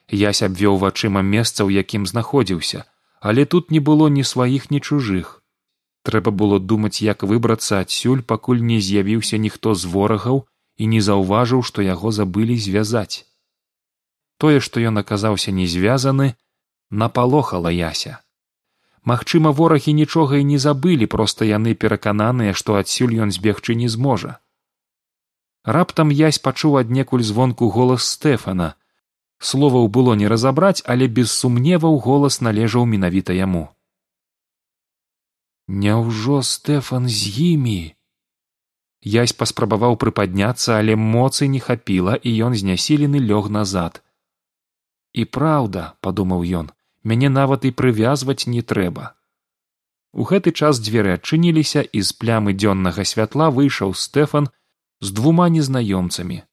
Ясь 0.10 0.42
абвёў 0.42 0.82
вачыма 0.82 1.22
месца 1.22 1.62
ў 1.64 1.86
якім 1.86 2.10
знаходзіўся 2.10 2.90
але 3.24 3.46
тут 3.46 3.72
не 3.72 3.80
было 3.80 4.10
ні 4.10 4.24
сваіх 4.24 4.70
ні 4.70 4.82
чужых 4.82 5.43
трэба 6.04 6.32
было 6.32 6.60
думаць 6.60 7.02
як 7.02 7.24
выбрацца 7.24 7.80
адсюль 7.84 8.24
пакуль 8.32 8.62
не 8.72 8.80
з'явіўся 8.88 9.40
ніхто 9.44 9.74
з 9.74 9.90
ворагаў 9.94 10.44
і 10.78 10.88
не 10.94 11.02
заўважыў 11.08 11.64
што 11.70 11.86
яго 11.86 12.12
забылі 12.12 12.58
звязаць. 12.66 13.24
Тое 14.38 14.60
што 14.60 14.84
ён 14.92 15.00
аказаўся 15.02 15.56
не 15.60 15.68
звязаны 15.74 16.36
напалохала 17.04 17.72
яся. 17.72 18.20
Магчыма 19.12 19.52
ворагі 19.52 19.94
нічога 20.00 20.40
і 20.40 20.48
не 20.52 20.60
забылі 20.66 21.08
проста 21.14 21.48
яны 21.48 21.76
перакананыя 21.76 22.54
што 22.54 22.76
адсюль 22.80 23.16
ён 23.26 23.32
збегчы 23.32 23.76
не 23.76 23.88
зможа. 23.96 24.40
Раптам 25.64 26.12
язь 26.12 26.40
пачуў 26.40 26.80
аднекуль 26.80 27.24
звонку 27.24 27.70
голас 27.70 28.08
стэфана. 28.16 28.76
Словаў 29.40 29.88
было 29.88 30.16
не 30.20 30.28
разабраць 30.28 30.84
але 30.86 31.08
без 31.08 31.32
сумневаў 31.32 31.98
голас 32.08 32.42
належаў 32.42 32.86
менавіта 32.96 33.36
яму 33.40 33.73
Няўжо 35.68 36.42
стэфан 36.42 37.08
з 37.08 37.32
імі? 37.54 37.96
Язь 39.04 39.34
паспрабаваў 39.34 39.96
прыпадняцца 39.96 40.80
але 40.80 40.96
моцы 40.96 41.48
не 41.48 41.60
хапіла 41.60 42.16
і 42.16 42.36
ён 42.48 42.56
знясілены 42.56 43.24
лёг 43.24 43.50
назад. 43.50 44.04
І 45.14 45.26
праўда 45.26 45.96
падумаў 46.02 46.44
ён 46.64 46.72
мяне 47.04 47.30
нават 47.30 47.66
і 47.66 47.72
прывязваць 47.72 48.48
не 48.48 48.62
трэба 48.62 49.14
у 50.14 50.26
гэты 50.30 50.54
час 50.54 50.80
дзверы 50.86 51.18
адчыніліся 51.18 51.82
і 51.82 52.02
з 52.06 52.16
плямы 52.22 52.54
дзённага 52.54 53.06
святла 53.12 53.50
выйшаў 53.50 53.98
стэфан 53.98 54.50
з 55.02 55.10
двума 55.18 55.50
незнаёмцамі. 55.50 56.46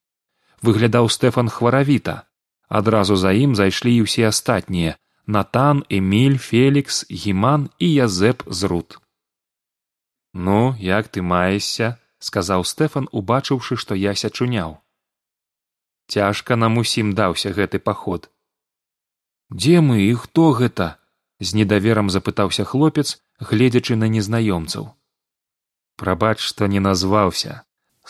Выглядаў 0.65 1.09
стэфан 1.13 1.49
хваравіта. 1.49 2.25
Адразу 2.67 3.15
за 3.15 3.31
ім 3.37 3.53
зайшлі 3.55 3.93
і 3.95 4.09
ўсе 4.09 4.25
астатнія 4.31 4.97
натан 5.37 5.85
эміль 5.99 6.37
фелікс 6.49 7.05
гіман 7.23 7.69
і 7.79 7.87
язэп 8.05 8.43
зрут. 8.47 8.99
Ну 10.33 10.75
як 10.79 11.07
ты 11.07 11.21
маешся 11.21 11.97
сказаў 12.19 12.63
стэфан 12.63 13.09
убачыўшы 13.11 13.75
што 13.83 13.97
яся 13.97 14.29
чуняў 14.29 14.77
цяжка 16.11 16.55
нам 16.55 16.77
усім 16.81 17.11
даўся 17.17 17.51
гэты 17.57 17.79
паход 17.79 18.29
дзе 19.49 19.81
мы 19.87 19.97
і 20.07 20.13
хто 20.23 20.51
гэта 20.59 20.87
з 21.39 21.57
недаверам 21.59 22.13
запытаўся 22.13 22.63
хлопец 22.71 23.17
гледзячы 23.39 23.95
на 23.97 24.07
незнаёмцаў. 24.13 24.93
Прабач 25.97 26.37
што 26.39 26.67
не 26.73 26.79
назваўся 26.79 27.63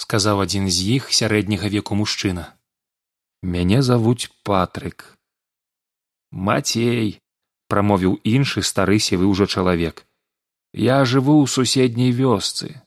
сказаў 0.04 0.44
адзін 0.46 0.68
з 0.70 0.98
іх 0.98 1.08
сярэдняга 1.16 1.72
веку 1.72 1.96
мужчына. 1.96 2.44
Мяне 3.42 3.82
завуць 3.82 4.30
патрык 4.44 5.08
мацей 6.32 7.20
прамовіў 7.68 8.20
іншы 8.24 8.64
стары 8.64 9.00
сівы 9.00 9.28
ўжо 9.32 9.48
чалавек 9.48 10.06
я 10.74 11.04
жыву 11.04 11.44
ў 11.44 11.52
суседняй 11.52 12.16
вёсцы. 12.16 12.80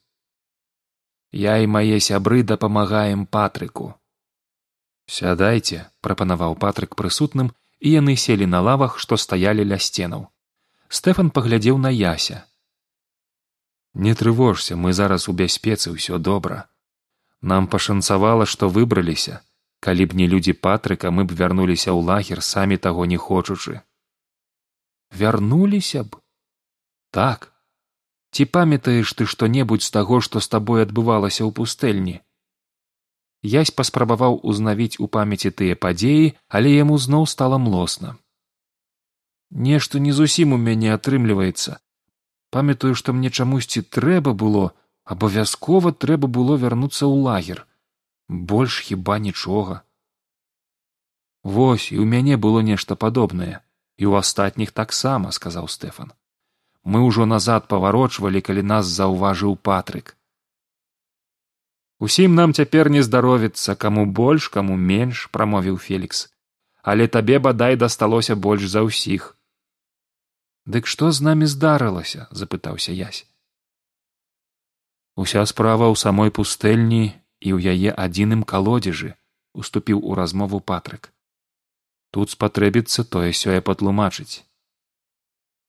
Я 1.32 1.58
і 1.60 1.68
мае 1.68 2.00
сябры 2.00 2.42
дапамагаем 2.42 3.26
патрыку 3.26 3.92
сядайце 5.06 5.84
прапанаваў 6.00 6.56
патрык 6.56 6.96
прысутным 6.96 7.52
і 7.80 7.92
яны 8.00 8.16
селі 8.16 8.46
на 8.46 8.60
лавах 8.64 8.98
што 8.98 9.16
стаялі 9.20 9.64
ля 9.64 9.78
сценаў. 9.78 10.28
Стэфан 10.88 11.30
паглядзеў 11.30 11.78
на 11.78 11.90
яся. 11.90 12.44
Не 13.94 14.14
трывожся 14.14 14.76
мы 14.76 14.92
зараз 14.92 15.28
у 15.28 15.32
бяспецы 15.32 15.92
ўсё 15.92 16.18
добра. 16.18 16.68
Нам 17.40 17.68
пашанцавала 17.68 18.46
што 18.46 18.68
выбраліся 18.68 19.40
калі 19.84 20.04
б 20.08 20.16
не 20.16 20.26
людзі 20.32 20.52
патрыка 20.66 21.10
мы 21.12 21.28
б 21.28 21.36
вярнуліся 21.38 21.92
ў 21.92 22.00
лагер 22.10 22.40
самі 22.44 22.76
таго 22.84 23.04
не 23.10 23.18
хочучы. 23.20 23.80
Вярнуліся 25.22 26.04
б? 26.04 26.20
Так. 27.12 27.50
Ці 28.32 28.46
памятаеш 28.56 29.12
ты 29.18 29.26
што 29.32 29.48
небудзь 29.56 29.88
з 29.88 29.94
таго 29.96 30.20
што 30.28 30.40
з 30.40 30.48
табой 30.54 30.84
адбывалася 30.86 31.44
ў 31.44 31.50
пустэльні? 31.58 32.16
Язь 33.54 33.74
паспрабаваў 33.80 34.40
узнавіць 34.52 34.96
у 35.04 35.10
памяці 35.18 35.52
тыя 35.60 35.76
падзеі 35.84 36.32
але 36.48 36.72
яму 36.72 36.96
зноў 37.06 37.28
стала 37.34 37.60
млосна. 37.66 38.16
Нешта 39.68 40.00
не 40.06 40.16
зусім 40.16 40.56
у 40.56 40.60
мяне 40.64 40.96
атрымліваецца. 40.96 41.76
Памятаю 42.56 42.96
што 43.02 43.12
мне 43.12 43.28
чамусьці 43.28 43.84
трэба 43.98 44.32
было 44.32 44.64
абавязкова 45.04 45.92
трэба 45.92 46.34
было 46.40 46.56
вярнуцца 46.66 47.04
ў 47.04 47.20
лагер 47.28 47.64
больш 48.34 48.80
хіба 48.88 49.18
нічога. 49.18 49.82
Вось 51.44 51.92
і 51.92 52.00
ў 52.00 52.08
мяне 52.08 52.40
было 52.40 52.64
нешта 52.66 52.96
падобнае 52.96 53.60
і 54.00 54.04
ў 54.10 54.12
астатніх 54.18 54.72
таксама 54.72 55.30
сказаў 55.30 55.70
стэфан. 55.70 56.12
Мы 56.82 57.04
ўжо 57.06 57.24
назад 57.30 57.68
паварочвалі 57.68 58.44
калі 58.44 58.62
нас 58.74 58.90
заўважыў 58.90 59.56
патрык 59.56 60.16
усім 62.04 62.34
нам 62.34 62.52
цяпер 62.52 62.90
не 62.90 63.02
здаровіцца 63.02 63.74
каму 63.74 64.04
больш 64.06 64.48
каму 64.48 64.76
менш 64.76 65.26
прамовіў 65.32 65.78
фелікс. 65.78 66.28
Але 66.82 67.08
табе 67.08 67.38
бадай 67.38 67.76
дасталося 67.80 68.34
больш 68.36 68.68
за 68.68 68.82
ўсіх 68.84 69.30
дык 70.74 70.88
што 70.94 71.08
з 71.16 71.24
намі 71.24 71.46
здарылася 71.48 72.26
запытаўся 72.40 72.92
язь 72.92 73.24
уся 75.24 75.44
справа 75.48 75.88
ў 75.88 75.96
самой 75.96 76.34
пустэльні 76.38 77.04
і 77.44 77.52
ў 77.52 77.76
яе 77.76 77.90
адзіным 77.92 78.42
калодзежы 78.42 79.12
уступіў 79.54 80.00
у 80.00 80.16
размову 80.18 80.60
патрык. 80.60 81.12
Тут 82.10 82.30
спатрэбіцца 82.34 83.04
тое 83.04 83.30
сёе 83.32 83.60
патлумачыць. 83.68 84.42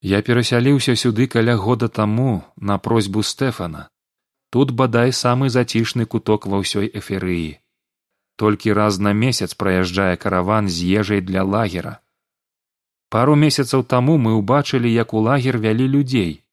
Я 0.01 0.22
перасяліўся 0.22 0.96
сюды 1.01 1.27
каля 1.36 1.55
года 1.58 1.89
таму 1.89 2.44
на 2.55 2.77
просьбу 2.77 3.24
стэфана. 3.24 3.89
Тут 4.55 4.72
бадай 4.72 5.12
самы 5.12 5.50
зацішны 5.50 6.05
куток 6.05 6.46
ва 6.48 6.62
ўсёй 6.63 6.89
эферыі. 7.01 7.60
Толькі 8.38 8.75
раз 8.77 9.00
на 9.00 9.13
месяц 9.13 9.53
праязджае 9.53 10.15
караван 10.17 10.70
з 10.70 10.86
ежай 11.01 11.22
для 11.22 11.44
лагера. 11.44 12.00
Пару 13.10 13.36
месяцаў 13.36 13.84
таму 13.84 14.17
мы 14.17 14.38
ўбачылі 14.38 14.91
як 14.91 15.13
у 15.13 15.25
лагер 15.27 15.58
вялі 15.58 15.88
людзей. 15.88 16.44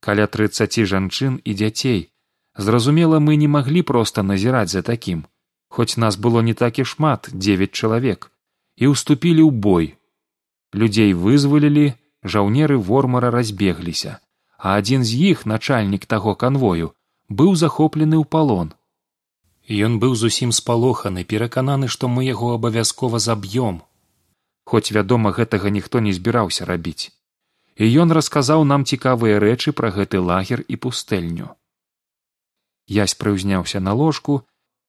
Каля 0.00 0.26
трыццаці 0.26 0.84
жанчын 0.84 1.40
і 1.44 1.54
дзяцей 1.54 2.00
зразумела 2.56 3.18
мы 3.20 3.36
не 3.36 3.48
маглі 3.48 3.82
проста 3.82 4.22
назіраць 4.22 4.70
за 4.72 4.82
такім 4.82 5.24
хоць 5.76 5.96
нас 5.96 6.16
было 6.16 6.40
не 6.40 6.54
так 6.54 6.78
і 6.78 6.84
шмат 6.84 7.28
дзевяць 7.32 7.72
чалавек 7.72 8.30
і 8.76 8.92
ўступілі 8.92 9.42
ў 9.44 9.50
бой. 9.66 9.86
Людзей 10.72 11.12
вызвалілі 11.12 11.84
жаўнеры 12.34 12.76
вормара 12.76 13.30
разбегліся 13.34 14.16
а 14.56 14.76
адзін 14.80 15.04
з 15.04 15.20
іх 15.32 15.44
начальнік 15.52 16.06
таго 16.12 16.34
канвою 16.34 16.92
быў 17.28 17.52
захоплены 17.62 18.16
ў 18.16 18.24
палон. 18.24 18.72
Ён 19.68 19.98
быў 20.00 20.16
зусім 20.22 20.54
спалоханы 20.60 21.26
перакананы 21.34 21.92
што 21.92 22.08
мы 22.08 22.24
яго 22.24 22.54
абавязкова 22.56 23.20
заб'ём. 23.26 23.82
Хоць 24.64 24.90
вядома 24.96 25.34
гэтага 25.36 25.70
ніхто 25.76 26.00
не 26.00 26.16
збіраўся 26.16 26.64
рабіць. 26.64 27.12
І 27.76 27.84
ён 28.02 28.16
расказаў 28.16 28.64
нам 28.64 28.88
цікавыя 28.88 29.38
рэчы 29.44 29.76
пра 29.76 29.92
гэты 29.92 30.24
лагер 30.30 30.64
і 30.66 30.80
пустэльню 30.86 31.52
язь 32.86 33.14
прыўзняўся 33.14 33.80
на 33.80 33.92
ложку 33.92 34.42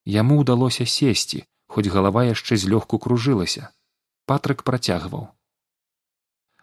яму 0.06 0.42
ўдалося 0.42 0.86
сесці 0.86 1.46
хоць 1.68 1.90
галава 1.94 2.24
яшчэ 2.30 2.58
злёгку 2.58 3.00
кружылася. 3.00 3.70
Патрык 4.26 4.64
працягваў. 4.64 5.28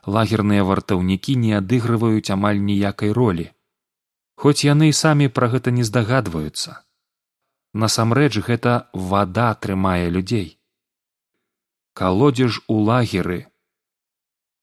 Лагерныя 0.06 0.64
вартаўнікі 0.68 1.36
не 1.36 1.52
адыгрываюць 1.58 2.30
амаль 2.34 2.60
ніякай 2.60 3.12
ролі. 3.12 3.46
Хоць 4.36 4.64
яны 4.64 4.88
і 4.90 4.96
самі 4.96 5.28
пра 5.28 5.48
гэта 5.48 5.70
не 5.70 5.84
здагадваюцца. 5.84 6.82
Насамрэч 7.72 8.44
гэта 8.48 8.90
вада 8.92 9.48
трымае 9.54 10.10
людзей. 10.10 10.58
Калодзеж 11.94 12.60
у 12.68 12.78
лагеры. 12.84 13.46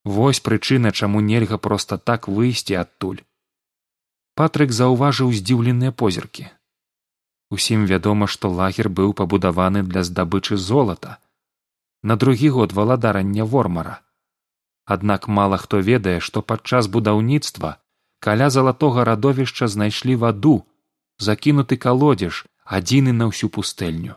Вось 0.04 0.40
прычына 0.40 0.92
чаму 0.92 1.20
нельга 1.20 1.58
проста 1.58 1.98
так 1.98 2.28
выйсці 2.28 2.78
адтуль. 2.84 3.22
Патрык 4.34 4.72
заўважыў 4.72 5.32
здзіўленыя 5.32 5.92
позіркі 5.92 6.50
усім 7.52 7.84
вядома 7.88 8.26
што 8.34 8.48
лагер 8.58 8.88
быў 8.98 9.12
пабудаваны 9.20 9.82
для 9.88 10.02
здабычы 10.08 10.56
золата. 10.56 11.18
На 12.02 12.16
другі 12.16 12.48
год 12.56 12.72
валадарання 12.72 13.44
вормара. 13.44 14.00
Аднак 14.84 15.28
мала 15.28 15.58
хто 15.64 15.80
ведае 15.88 16.18
што 16.26 16.42
падчас 16.42 16.88
будаўніцтва 16.94 17.76
каля 18.26 18.48
залатога 18.54 19.04
радовішча 19.04 19.68
знайшлі 19.68 20.16
ваду 20.24 20.54
закінуты 21.28 21.76
калодзеж 21.84 22.44
адзіны 22.64 23.12
на 23.12 23.28
ўсю 23.30 23.48
пустэльню. 23.56 24.16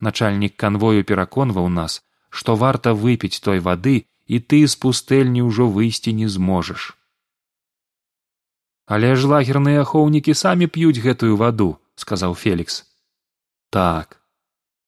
Начальнік 0.00 0.56
канвою 0.56 1.04
пераконваў 1.10 1.68
нас 1.68 2.02
што 2.30 2.56
варта 2.62 2.94
выпіць 3.02 3.40
той 3.48 3.60
вады 3.66 3.96
і 4.26 4.40
ты 4.52 4.62
з 4.66 4.80
пустэльні 4.84 5.44
ўжо 5.44 5.68
выйсці 5.76 6.12
не 6.12 6.28
зможаш. 6.28 6.94
Але 8.96 9.12
ж 9.20 9.28
лагерныя 9.34 9.84
ахоўнікі 9.84 10.34
самі 10.42 10.66
п'юць 10.72 11.04
гэтую 11.04 11.36
ваду 11.44 11.68
сказаў 11.98 12.34
фелікс. 12.34 12.84
Так. 13.70 14.22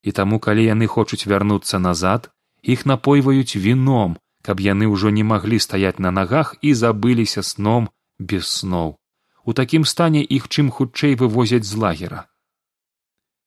І 0.02 0.12
таму 0.16 0.40
калі 0.40 0.64
яны 0.64 0.86
хочуць 0.86 1.26
вярнуцца 1.26 1.78
назад 1.78 2.30
іх 2.62 2.86
напойваюць 2.86 3.56
віном 3.56 4.16
каб 4.42 4.60
яны 4.64 4.88
ўжо 4.88 5.10
не 5.10 5.24
маглі 5.24 5.58
стаяць 5.60 5.98
на 5.98 6.10
нагах 6.10 6.54
і 6.62 6.72
забыліся 6.74 7.42
сном 7.42 7.88
без 8.18 8.48
сноў. 8.48 8.96
У 9.44 9.52
такім 9.52 9.84
стане 9.84 10.22
іх 10.24 10.48
чым 10.48 10.70
хутчэй 10.70 11.16
вывозяць 11.20 11.64
з 11.68 11.76
лагера. 11.76 12.24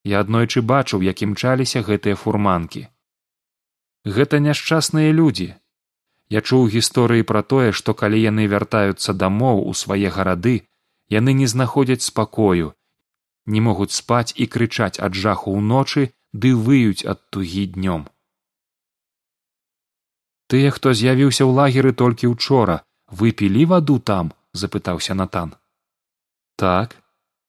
Я 0.04 0.22
аднойчы 0.26 0.62
бачыў 0.62 1.02
як 1.02 1.24
імчаліся 1.26 1.82
гэтыя 1.82 2.20
фурманкі. 2.20 2.88
Гэта 4.06 4.40
няшчасныя 4.44 5.16
людзі. 5.16 5.56
Я 6.30 6.42
чуў 6.42 6.68
гісторыі 6.76 7.24
пра 7.24 7.42
тое 7.42 7.72
што 7.72 7.94
калі 7.94 8.20
яны 8.22 8.48
вяртаюцца 8.54 9.14
дамоў 9.14 9.64
у 9.70 9.74
свае 9.74 10.10
гарады 10.10 10.56
яны 11.10 11.34
не 11.34 11.48
знаходзяць 11.48 12.06
спакою 12.06 12.74
не 13.46 13.62
могуць 13.62 13.96
спаць 13.96 14.34
і 14.36 14.48
крычаць 14.48 15.00
ад 15.08 15.14
жаху 15.14 15.54
ўночы 15.58 16.12
ды 16.34 16.54
выюць 16.56 17.06
ад 17.06 17.22
тугі 17.30 17.66
днём. 17.76 18.08
Тыя 20.48 20.72
хто 20.76 20.94
з'явіўся 20.94 21.44
ў 21.44 21.52
лагеры 21.60 21.94
толькі 21.94 22.32
учора 22.32 22.82
выпілі 23.08 23.66
ваду 23.74 24.00
там 24.00 24.34
запытаўся 24.54 25.14
натан. 25.14 25.56
Так 26.56 26.98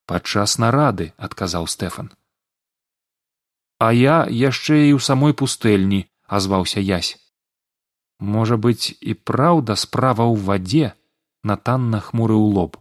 падчас 0.07 0.59
нарады 0.59 1.12
адказаў 1.16 1.68
стэфан. 1.68 2.12
А 3.78 3.92
я 3.92 4.24
яшчэ 4.28 4.88
і 4.88 4.92
ў 4.96 5.00
самой 5.00 5.37
пустэльні 5.37 6.07
азваўся 6.26 6.80
язь 6.80 7.14
можа 8.18 8.57
быць 8.57 8.94
і 9.00 9.14
праўда 9.14 9.76
справа 9.76 10.24
ў 10.24 10.40
вадзе 10.48 10.92
натан 11.42 11.90
нахмурыў 11.90 12.44
лоб 12.57 12.80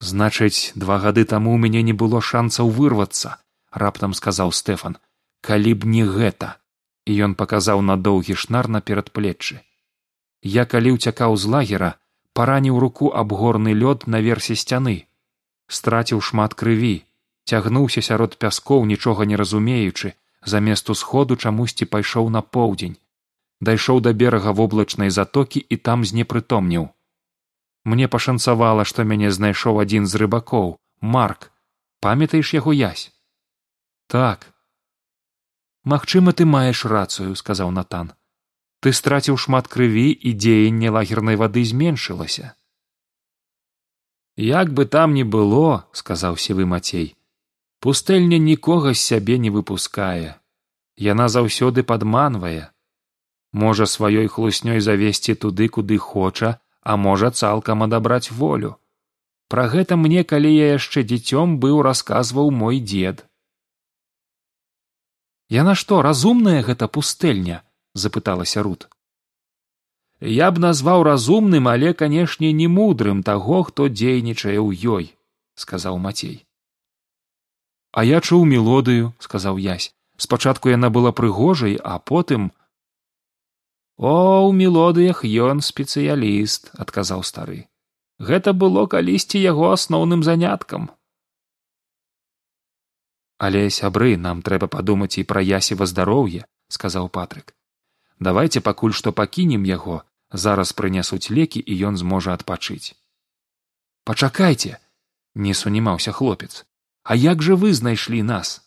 значыць 0.00 0.72
два 0.74 0.98
гады 0.98 1.24
таму 1.24 1.54
ў 1.54 1.58
мяне 1.66 1.82
не 1.82 1.92
было 1.92 2.20
шанцаў 2.20 2.70
вырвацца 2.70 3.36
раптам 3.70 4.14
сказаў 4.14 4.52
стэфан. 4.52 4.96
Калі 5.40 5.72
б 5.74 5.86
не 5.86 6.04
гэта. 6.04 6.56
І 7.06 7.22
ён 7.28 7.34
паказаў 7.38 7.80
на 7.86 7.96
доўгі 7.96 8.34
шнар 8.34 8.68
на 8.68 8.80
перадплеччы 8.80 9.62
я 10.46 10.64
калі 10.64 10.94
ўцякаў 10.96 11.36
з 11.36 11.50
лагера 11.50 11.90
параніў 12.38 12.78
руку 12.78 13.10
аб 13.10 13.32
горны 13.32 13.72
лёд 13.74 14.06
наверсе 14.06 14.54
сцяны. 14.54 15.08
Страціў 15.66 16.20
шмат 16.20 16.54
крыві 16.54 17.02
цягнуўся 17.50 18.02
сярод 18.02 18.36
пяскоў 18.38 18.86
нічога 18.86 19.26
не 19.26 19.36
разумеючы 19.36 20.14
замест 20.44 20.90
усходу 20.90 21.36
чамусьці 21.36 21.90
пайшоў 21.90 22.30
на 22.30 22.42
поўдзень. 22.42 22.96
Дайшоў 23.60 24.00
да 24.00 24.12
берага 24.12 24.52
воблачнай 24.52 25.10
затокі 25.10 25.58
і 25.58 25.76
там 25.76 26.04
знепрытомніў 26.04 26.88
мне 27.86 28.08
пашанцавала 28.12 28.84
што 28.90 29.06
мяне 29.10 29.30
знайшоў 29.30 29.80
адзін 29.82 30.06
з 30.10 30.22
рыбакоў 30.22 30.76
марк. 31.00 31.50
Памятаеш 32.04 32.52
яго 32.54 32.74
язь 32.76 33.10
так. 34.06 34.46
Магчыма 35.82 36.32
ты 36.32 36.44
маеш 36.46 36.84
рацыю 36.84 37.34
сказаў 37.38 37.70
натан. 37.74 38.12
Ты 38.82 38.92
страціў 38.92 39.38
шмат 39.38 39.70
крыві 39.72 40.10
і 40.10 40.34
дзеянне 40.34 40.90
лагернай 40.90 41.38
вады 41.40 41.64
зменшылася. 41.64 42.54
Як 44.36 44.72
бы 44.74 44.84
там 44.86 45.14
ні 45.14 45.24
было 45.24 45.88
сказаў 45.92 46.36
сівы 46.36 46.66
мацей 46.66 47.16
пустэльня 47.80 48.38
нікога 48.38 48.94
з 48.94 49.00
сябе 49.00 49.38
не 49.38 49.50
выпускае. 49.54 50.34
Яна 50.96 51.28
заўсёды 51.28 51.82
падманвае. 51.82 52.72
Можа 53.52 53.86
сваёй 53.86 54.26
хлуснёй 54.26 54.80
завесці 54.80 55.34
туды 55.34 55.68
куды 55.68 55.98
хоча 55.98 56.58
а 56.86 56.94
можа 56.96 57.30
цалкам 57.34 57.82
адабраць 57.82 58.30
волю. 58.30 58.76
Пра 59.50 59.66
гэта 59.72 59.96
мне 59.98 60.22
калі 60.32 60.50
я 60.54 60.66
яшчэ 60.78 61.02
дзіцём 61.12 61.58
быў 61.62 61.82
расказваў 61.86 62.50
мой 62.58 62.78
дзед. 62.90 63.24
Яна 65.56 65.74
што 65.80 65.98
разумная 66.06 66.62
гэта 66.68 66.86
пустэльня 66.98 67.58
запыталася 68.04 68.62
рут. 68.66 68.86
Я 70.20 70.50
б 70.54 70.62
назваў 70.62 71.02
разумным 71.10 71.66
але 71.74 71.92
канешне 71.92 72.52
не 72.60 72.68
мудрым 72.78 73.22
таго 73.22 73.62
хто 73.68 73.88
дзейнічае 73.98 74.58
ў 74.58 74.70
ёй 74.98 75.10
сказаў 75.54 75.98
мацей. 76.06 76.38
А 77.92 78.06
я 78.06 78.22
чуў 78.22 78.46
мелодыю 78.54 79.12
сказаў 79.26 79.58
язь 79.66 79.90
спачатку 80.16 80.70
яна 80.70 80.90
была 80.90 81.12
прыгожай 81.12 81.78
а 81.82 81.98
потым 81.98 82.50
о 83.96 84.12
ў 84.46 84.52
мелодыях 84.52 85.24
ён 85.24 85.64
спецыяліст 85.64 86.70
адказаў 86.76 87.24
стары. 87.24 87.64
Гэта 88.18 88.52
было 88.52 88.86
калісьці 88.86 89.40
яго 89.40 89.72
асноўным 89.72 90.22
заняткам 90.22 90.90
але 93.38 93.68
сябры 93.70 94.16
нам 94.16 94.42
трэба 94.42 94.66
падумаць 94.72 95.16
і 95.20 95.24
пра 95.30 95.40
ясева 95.44 95.86
здароўе 95.86 96.46
сказаў 96.72 97.08
патрык. 97.12 97.52
Давайте 98.18 98.60
пакуль 98.60 98.96
што 98.96 99.12
пакінем 99.12 99.64
яго 99.68 100.02
зараз 100.32 100.72
прынясуць 100.72 101.28
лекі 101.30 101.60
і 101.60 101.76
ён 101.90 102.00
зможа 102.00 102.32
адпачыць 102.32 102.96
пачакайце 104.06 104.78
не 105.34 105.52
сунімаўся 105.52 106.12
хлопец. 106.12 106.64
А 107.02 107.14
як 107.14 107.42
жа 107.42 107.54
вы 107.54 107.74
знайшлі 107.74 108.22
нас? 108.22 108.62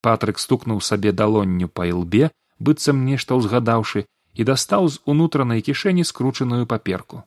Патрык 0.00 0.38
стукнуў 0.38 0.80
сабе 0.80 1.12
далонню 1.12 1.68
па 1.68 1.86
ілбе 1.90 2.30
быццам 2.58 3.04
нешта 3.04 3.36
ўзгадаўшы 3.38 4.06
і 4.36 4.44
дастаў 4.52 4.92
з 4.92 5.02
унутранай 5.14 5.64
кішэні 5.70 6.04
скручаную 6.12 6.66
паперку 6.74 7.24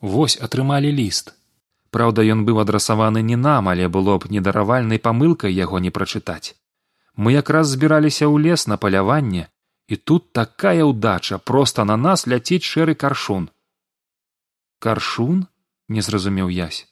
вось 0.00 0.38
атрымалі 0.48 0.94
ліст 1.00 1.34
праўда 1.90 2.22
ён 2.22 2.44
быў 2.48 2.60
адрасаваны 2.62 3.22
не 3.22 3.36
нам 3.36 3.68
але 3.68 3.88
было 3.88 4.18
б 4.18 4.30
недаравальнай 4.30 4.98
памылкай 4.98 5.52
яго 5.52 5.78
не 5.78 5.90
прачытаць. 5.90 6.54
Мы 7.16 7.32
якраз 7.34 7.72
збіраліся 7.74 8.26
ў 8.28 8.36
лес 8.44 8.66
на 8.66 8.76
паляванне 8.76 9.48
і 9.88 9.96
тут 9.96 10.32
такая 10.32 10.84
ўдача 10.84 11.38
проста 11.38 11.84
на 11.84 11.96
нас 11.96 12.26
ляціць 12.26 12.62
шэры 12.62 12.94
каршун. 12.94 13.48
Каршун 14.78 15.46
не 15.88 16.04
зразумеў 16.04 16.52
язь 16.52 16.86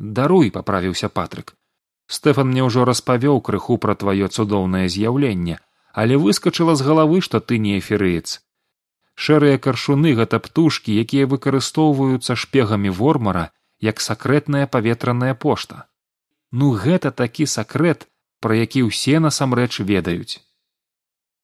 даруй 0.00 0.50
паправіўся 0.50 1.08
патрык. 1.08 1.54
Стэфан 2.10 2.50
мне 2.50 2.64
ўжо 2.66 2.84
распавёў 2.88 3.40
крыху 3.40 3.78
пра 3.78 3.94
тваё 3.94 4.28
цудоўнае 4.28 4.88
з'яўленне 4.88 5.60
але 5.92 6.16
выскачыла 6.16 6.76
з 6.76 6.86
галавы 6.86 7.20
што 7.20 7.40
ты 7.40 7.58
не 7.58 7.78
эферыец 7.78 8.40
шэрыя 9.20 9.60
каршуны 9.64 10.16
гэта 10.18 10.40
птушкі 10.44 10.96
якія 11.04 11.28
выкарыстоўваюцца 11.32 12.36
шпегамі 12.42 12.92
вормара 13.00 13.50
як 13.80 14.00
сакрэтная 14.00 14.66
паветраная 14.66 15.34
пошта. 15.34 15.84
Ну 16.52 16.72
гэта 16.84 17.10
такі 17.10 17.46
сакрэт 17.46 18.08
пра 18.40 18.56
які 18.56 18.88
ўсе 18.88 19.20
насамрэч 19.20 19.84
ведаюць. 19.90 20.40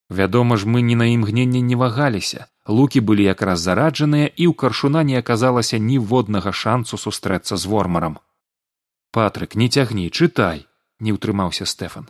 Вядома 0.09 0.57
ж 0.57 0.71
мы 0.73 0.81
ні 0.89 0.97
на 0.97 1.07
імгненне 1.13 1.61
не 1.61 1.77
вагаліся. 1.77 2.49
Лукі 2.67 3.01
былі 3.01 3.29
якраз 3.29 3.61
зараджаныя 3.61 4.27
і 4.27 4.49
ў 4.49 4.55
каршуна 4.55 5.03
не 5.07 5.21
аказалася 5.21 5.79
ніводнага 5.79 6.53
шансу 6.53 6.97
сустрэцца 6.97 7.61
з 7.61 7.65
вормарам. 7.67 8.19
Патрык 9.13 9.55
не 9.55 9.69
цягні 9.69 10.09
чытай 10.11 10.67
не 10.99 11.13
ўтрымаўся 11.13 11.69
стэфан 11.69 12.09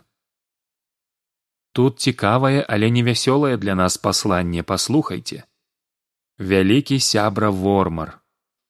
тут 1.77 1.99
цікавае 2.09 2.65
але 2.75 2.89
невясёлае 2.93 3.57
для 3.63 3.75
нас 3.81 3.97
пасланне 4.05 4.63
паслухайце. 4.69 5.43
Вялікі 6.51 6.97
сябра 7.07 7.49
вормар. 7.49 8.13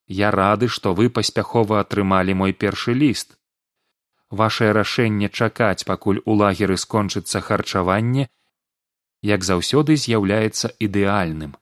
Я 0.08 0.32
рады 0.32 0.68
што 0.78 0.94
вы 0.98 1.10
паспяхова 1.20 1.80
атрымалі 1.84 2.36
мой 2.42 2.54
першы 2.64 2.96
ліст. 3.04 3.38
Вашее 4.42 4.72
рашэнне 4.76 5.30
чакаць 5.30 5.88
пакуль 5.88 6.20
у 6.26 6.36
лагеры 6.42 6.78
скончыцца 6.84 7.42
харчаванне 7.48 8.28
як 9.32 9.44
заўсёды 9.44 9.96
з'яўляецца 10.04 10.76
ідэальным. 10.88 11.56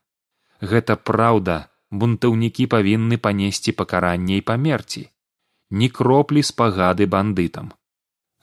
Гэта 0.61 0.97
праўда 1.09 1.61
бунтаўнікі 1.91 2.65
павінны 2.73 3.17
панесці 3.17 3.71
пакаранне 3.81 4.41
і 4.41 4.45
памерці. 4.49 5.09
Ні 5.69 5.89
кроплі 5.89 6.41
спагады 6.43 7.05
бандытам. 7.05 7.73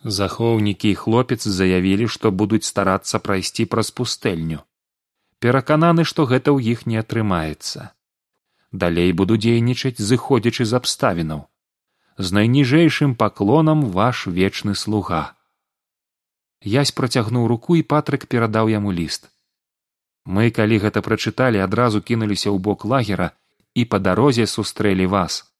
Захоўнікі 0.04 0.90
і 0.90 0.94
хлопец 0.94 1.46
заявілі, 1.46 2.08
што 2.08 2.30
будуць 2.30 2.66
старацца 2.66 3.18
прайсці 3.18 3.66
праз 3.70 3.90
пустэльню. 3.90 4.62
Перакананы, 5.38 6.04
што 6.04 6.26
гэта 6.26 6.50
ў 6.50 6.74
іх 6.74 6.86
не 6.86 6.98
атрымаецца. 6.98 7.94
Далей 8.72 9.12
буду 9.12 9.38
дзейнічаць, 9.38 10.02
зыходзячы 10.02 10.66
з 10.66 10.74
абставінаў. 10.74 11.46
З 12.18 12.34
найніжэйшым 12.38 13.14
паклонам 13.14 13.86
ваш 13.94 14.26
вечны 14.26 14.74
слуга. 14.74 15.38
Язь 16.62 16.90
працягнуў 16.90 17.46
руку 17.46 17.78
і 17.78 17.86
патрык 17.86 18.26
перадаў 18.26 18.74
яму 18.74 18.90
ліст. 18.90 19.30
Мы, 20.26 20.50
калі 20.50 20.82
гэта 20.82 21.02
прачыталі, 21.02 21.62
адразу 21.62 22.02
кінуліся 22.02 22.50
ў 22.50 22.58
бок 22.58 22.84
лагера 22.84 23.32
і 23.74 23.86
па 23.86 24.02
дарозе 24.02 24.46
сустрэлі 24.46 25.06
вас 25.06 25.51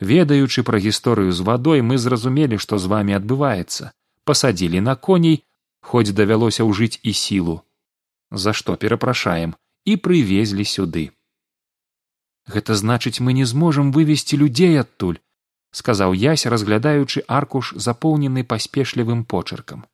ведаючы 0.00 0.62
пра 0.62 0.78
гісторыю 0.78 1.32
з 1.32 1.40
вадой 1.40 1.82
мы 1.82 1.98
зразумелі 1.98 2.58
што 2.58 2.78
з 2.78 2.86
вами 2.86 3.14
адбываецца. 3.18 3.92
Пасадзілі 4.24 4.80
на 4.80 4.94
коней 4.94 5.44
хоць 5.80 6.12
давялося 6.12 6.64
ўжыць 6.64 7.00
і 7.02 7.12
сілу. 7.12 7.62
За 8.30 8.52
што 8.52 8.76
перапрашаем? 8.76 9.54
І 9.84 9.96
прывезлі 9.96 10.64
сюды. 10.64 11.10
Гэта 12.46 12.74
значыць 12.74 13.20
мы 13.20 13.32
не 13.32 13.44
зможам 13.44 13.92
вывесці 13.92 14.36
людзей 14.36 14.76
адтуль 14.80 15.18
сказаў 15.70 16.14
язь 16.14 16.46
разглядаючы 16.46 17.22
аркуш 17.28 17.72
запоўнены 17.76 18.44
паспешлівым 18.44 19.24
почыркам. 19.24 19.84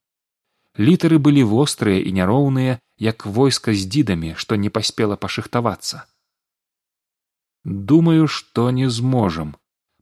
Літары 0.78 1.18
былі 1.18 1.42
вострыя 1.50 2.02
і 2.02 2.12
няроўныя 2.12 2.78
як 2.98 3.26
войска 3.26 3.74
з 3.74 3.86
дзідамі 3.86 4.34
што 4.38 4.56
не 4.56 4.70
паспела 4.70 5.16
пашыхтавацца. 5.16 6.06
Думаю 7.64 8.26
што 8.28 8.70
не 8.70 8.90
зможам 8.90 9.54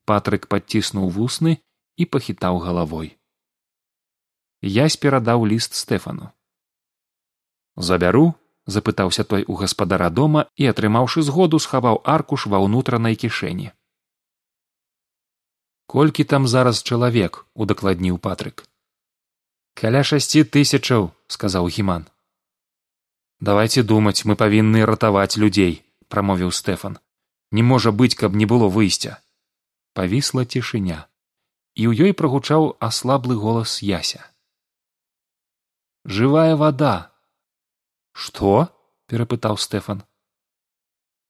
патрык 0.04 0.46
падціснуў 0.52 1.10
вусны 1.10 1.58
і 1.96 2.06
пахітаў 2.06 2.58
галавой. 2.58 3.16
Язь 4.62 4.96
перадаў 4.96 5.46
ліст 5.46 5.74
стэфану. 5.74 6.30
Забяру 7.76 8.34
запытаўся 8.66 9.24
той 9.24 9.44
у 9.46 9.54
гаспадара 9.60 10.08
дома 10.10 10.46
і 10.56 10.68
атрымаўшы 10.70 11.22
згоду 11.22 11.58
схаваў 11.58 12.02
аркуш 12.04 12.46
ва 12.46 12.62
ўнутранай 12.62 13.18
кішэні. 13.18 13.72
Колькі 15.86 16.24
там 16.24 16.46
зараз 16.46 16.82
чалавек 16.82 17.44
удакладніў 17.54 18.18
патрык. 18.18 18.64
Каля 19.74 20.04
шасці 20.04 20.44
тысячаў 20.44 21.10
сказаў 21.26 21.68
гіман. 21.68 22.06
Давайте 23.40 23.82
думаць 23.82 24.22
мы 24.24 24.38
павінны 24.38 24.86
ратаваць 24.86 25.36
людзей 25.36 25.82
прамовіў 26.08 26.52
стэфан. 26.54 26.98
Не 27.50 27.62
можа 27.66 27.90
быць 27.90 28.14
каб 28.14 28.36
не 28.38 28.46
было 28.46 28.68
выйсця 28.68 29.18
павісла 29.92 30.44
цішыня. 30.44 31.07
І 31.74 31.88
ў 31.88 32.09
ёй 32.09 32.12
прагучаў 32.12 32.76
аслаблы 32.81 33.37
голас 33.37 33.81
яся. 33.83 34.20
Жывая 36.05 36.57
вада! 36.57 37.12
Што 38.12 38.68
перапытаў 39.09 39.57
стэфан. 39.57 40.02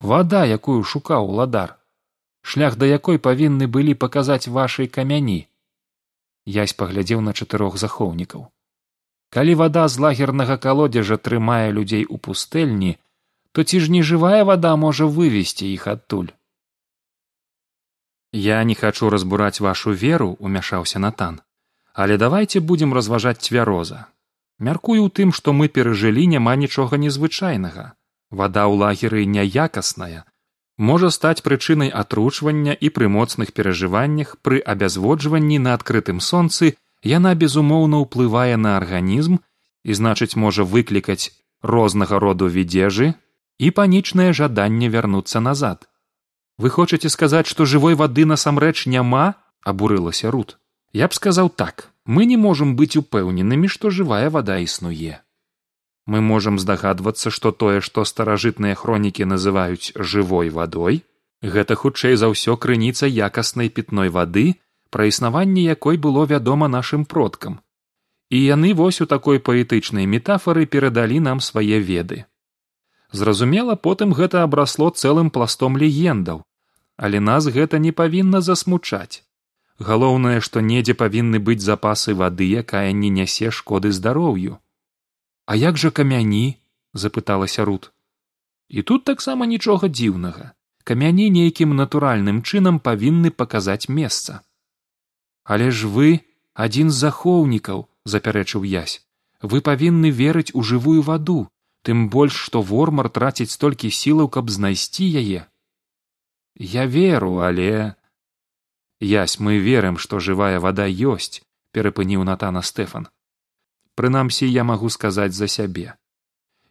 Вада 0.00 0.42
якую 0.46 0.82
шукаў 0.82 1.30
ладар 1.38 1.78
шлях 2.42 2.76
да 2.76 2.86
якой 2.90 3.22
павінны 3.22 3.68
былі 3.70 3.94
паказаць 3.94 4.50
вашай 4.50 4.88
камяні 4.90 5.46
язь 6.54 6.74
паглядзеў 6.74 7.22
на 7.22 7.32
чатырох 7.32 7.78
захоўнікаў. 7.78 8.50
Калі 9.30 9.54
вада 9.54 9.86
з 9.88 10.02
лагернага 10.04 10.58
калодзежа 10.58 11.16
трымае 11.16 11.70
людзей 11.70 12.04
у 12.04 12.18
пустэльні 12.18 12.98
то 13.52 13.64
ці 13.64 13.80
ж 13.84 13.92
не 13.94 14.02
жывая 14.02 14.42
вада 14.48 14.74
можа 14.76 15.06
вывесці 15.06 15.70
іх 15.70 15.86
адтуль 15.86 16.34
я 18.32 18.62
не 18.64 18.74
хачу 18.74 19.10
разбураць 19.10 19.60
вашу 19.60 19.92
веру 19.92 20.36
умяшаўся 20.40 20.98
натан. 20.98 21.40
Але 21.94 22.16
давайте 22.16 22.60
будзем 22.60 22.94
разважаць 22.94 23.40
цвяроза 23.40 24.06
мяркую 24.62 25.02
ў 25.02 25.10
тым 25.10 25.34
што 25.36 25.52
мы 25.58 25.68
перажылі 25.68 26.26
няма 26.34 26.54
нічога 26.56 26.98
незвычайнага. 27.04 27.92
Вада 28.30 28.64
ў 28.70 28.78
лагеры 28.82 29.26
няякасная. 29.26 30.24
Можа 30.78 31.10
стаць 31.14 31.44
прычынай 31.46 31.90
атручвання 32.02 32.72
і 32.72 32.88
пры 32.96 33.08
моцных 33.16 33.52
перажываннях 33.58 34.36
пры 34.46 34.62
абязводжванні 34.74 35.58
на 35.66 35.74
адкрытым 35.78 36.22
сонцы 36.28 36.74
яна 37.12 37.34
безумоўна 37.42 38.00
ўплывае 38.06 38.56
на 38.56 38.76
арганізм 38.78 39.36
і 39.84 39.98
значыць 40.00 40.38
можа 40.44 40.64
выклікаць 40.64 41.30
рознага 41.74 42.22
роду 42.24 42.48
відзежы 42.56 43.12
і 43.58 43.70
панічнае 43.78 44.30
жаданне 44.32 44.88
вярнуцца 44.94 45.44
назад 45.48 45.86
вы 46.62 46.70
хочаце 46.76 47.10
сказаць 47.16 47.48
што 47.54 47.66
жывой 47.74 47.98
вады 48.04 48.28
насамрэч 48.34 48.86
няма 48.94 49.26
абурылася 49.72 50.30
рут. 50.36 50.56
Я 50.92 51.10
б 51.10 51.18
сказаў 51.18 51.50
так. 51.64 51.90
Мы 52.06 52.24
не 52.30 52.38
можам 52.46 52.72
быць 52.78 52.96
упэўненымі 53.02 53.68
што 53.76 53.94
жывая 53.98 54.30
вада 54.38 54.62
існуе 54.62 55.20
мы 56.06 56.20
можам 56.20 56.58
здагадвацца 56.58 57.30
што 57.30 57.52
тое 57.52 57.80
што 57.80 58.04
старажытныя 58.04 58.74
хронікі 58.74 59.26
называюць 59.32 59.94
жывой 60.12 60.50
вадой 60.50 61.02
гэта 61.54 61.78
хутчэй 61.78 62.18
за 62.18 62.30
ўсё 62.32 62.56
крыніца 62.64 63.06
якаснай 63.06 63.70
пітной 63.70 64.10
вады 64.16 64.46
пра 64.90 65.06
існаванне 65.10 65.62
якой 65.64 65.96
было 65.96 66.26
вядома 66.26 66.68
нашым 66.68 67.04
продкам. 67.04 67.60
І 68.30 68.38
яны 68.40 68.74
вось 68.74 69.00
у 69.00 69.06
такой 69.06 69.38
паэтычнай 69.38 70.06
метафары 70.06 70.66
перадалі 70.66 71.20
нам 71.20 71.40
свае 71.40 71.80
веды. 71.80 72.24
Зразумела 73.12 73.74
потым 73.76 74.12
гэта 74.12 74.42
абрасло 74.42 74.90
цэлым 74.90 75.30
пластом 75.30 75.76
легендаў 75.76 76.42
але 77.08 77.20
нас 77.28 77.48
гэта 77.56 77.80
не 77.86 77.92
павінна 78.00 78.40
засмучаць. 78.48 79.22
Галоўнае 79.90 80.38
што 80.46 80.62
недзе 80.68 80.94
павінны 81.02 81.42
быць 81.48 81.64
запасы 81.64 82.14
вады 82.22 82.46
якая 82.62 82.92
не 83.00 83.10
нясе 83.18 83.50
шкоды 83.58 83.92
здароўю. 83.98 84.60
А 85.46 85.58
як 85.62 85.82
жа 85.82 85.90
камяні 85.90 86.46
запыталася 87.04 87.66
рут. 87.70 87.90
І 88.68 88.86
тут 88.90 89.04
таксама 89.10 89.50
нічога 89.56 89.90
дзіўнага. 89.98 90.54
Камяні 90.84 91.28
нейкім 91.34 91.76
натуральным 91.82 92.40
чынам 92.42 92.80
павінны 92.88 93.30
паказаць 93.42 93.86
месца 94.00 94.42
але 95.44 95.70
ж 95.70 95.88
вы 95.88 96.20
адзін 96.54 96.90
з 96.90 96.98
захоўнікаў 97.06 97.86
запярэчыў 98.14 98.66
язь 98.72 99.00
вы 99.42 99.60
павінны 99.68 100.10
верыць 100.10 100.54
у 100.54 100.62
жывую 100.62 101.02
ваду 101.08 101.38
тым 101.88 102.08
больш 102.14 102.38
што 102.46 102.62
вормар 102.62 103.08
траціць 103.10 103.50
столькі 103.50 103.90
сілаў 103.90 104.30
каб 104.36 104.50
знайсці 104.56 105.08
яе 105.22 105.46
я 106.56 106.86
веру 106.86 107.40
але 107.40 107.94
ясь 109.00 109.38
мы 109.40 109.58
верым 109.58 109.98
што 109.98 110.20
жывая 110.20 110.60
вада 110.60 110.86
ёсць 110.86 111.42
перапыніў 111.72 112.24
натана 112.28 112.62
стэфан 112.62 113.08
прынамсі 113.94 114.48
я 114.50 114.64
магу 114.64 114.90
сказаць 114.90 115.32
за 115.32 115.48
сябе. 115.48 115.94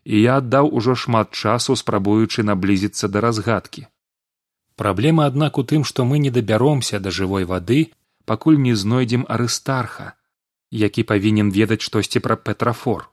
І 0.04 0.22
я 0.22 0.38
аддаў 0.42 0.70
ужо 0.74 0.96
шмат 0.96 1.32
часу 1.32 1.76
спрабуючы 1.76 2.44
наблізіцца 2.44 3.08
да 3.08 3.22
разгадкі. 3.22 3.86
Праблема 4.76 5.28
аднак 5.30 5.58
у 5.62 5.64
тым 5.64 5.84
што 5.86 6.06
мы 6.06 6.18
не 6.24 6.32
дабяромся 6.32 7.00
да 7.00 7.12
жывой 7.12 7.46
вады 7.46 7.92
пакуль 8.26 8.58
не 8.58 8.74
знойдзем 8.76 9.26
арыстарха 9.30 10.14
які 10.72 11.04
павінен 11.04 11.52
ведаць 11.52 11.84
штосьці 11.84 12.20
пра 12.26 12.36
петрафор. 12.36 13.12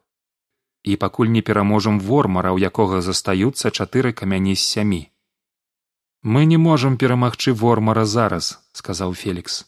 І 0.85 0.96
пакуль 0.96 1.28
не 1.28 1.42
пераможам 1.42 1.98
вормара 2.00 2.52
у 2.54 2.59
якога 2.59 3.00
застаюцца 3.02 3.74
чатыры 3.74 4.12
камяні 4.12 4.54
з 4.54 4.64
сямі 4.64 5.02
мы 6.22 6.44
не 6.44 6.57
можам 6.57 6.96
перамагчы 6.98 7.52
вормара 7.52 8.04
зараз 8.04 8.54
сказаў 8.72 9.14
фелікс 9.24 9.61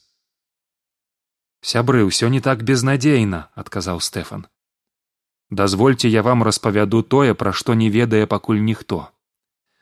сябры 1.75 2.07
ўсё 2.07 2.33
не 2.37 2.41
так 2.41 2.65
безнадзейна 2.65 3.45
адказаў 3.55 4.01
стэфан 4.01 4.49
дазвольце 5.51 6.09
я 6.09 6.23
вам 6.23 6.43
распавяду 6.43 7.03
тое 7.03 7.35
пра 7.35 7.53
што 7.53 7.75
не 7.75 7.91
ведае 7.91 8.27
пакуль 8.27 8.63
ніхто. 8.63 9.09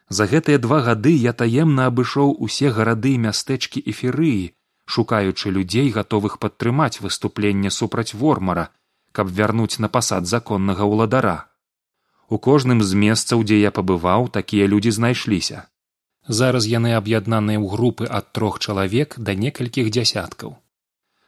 За 0.09 0.24
гэтыя 0.24 0.59
два 0.59 0.81
гады 0.81 1.12
я 1.12 1.33
таемна 1.33 1.87
абышоў 1.92 2.33
усе 2.46 2.72
гарады 2.72 3.12
і 3.14 3.22
мястэчкі 3.28 3.83
эферыі 3.85 4.57
шукаючы 4.88 5.52
людзей 5.52 5.90
гатовых 5.92 6.38
падтрымаць 6.40 7.00
выступленне 7.04 7.70
супраць 7.70 8.14
вормара 8.14 8.70
каб 9.12 9.28
вярнуць 9.28 9.78
на 9.78 9.88
пасад 9.88 10.26
законнага 10.26 10.85
ўладара. 10.88 11.48
У 12.28 12.38
кожным 12.38 12.81
з 12.83 12.94
месцаў 12.94 13.44
дзе 13.44 13.61
я 13.61 13.70
пабываў 13.70 14.28
такія 14.33 14.66
людзі 14.66 14.96
знайшліся 14.96 15.68
зараз 16.29 16.69
яны 16.69 16.95
аб'яднаныя 16.95 17.59
ў 17.59 17.67
групы 17.73 18.05
ад 18.07 18.33
трох 18.33 18.59
чалавек 18.61 19.17
да 19.19 19.35
некалькіх 19.35 19.91
дзясяткаў. 19.91 20.57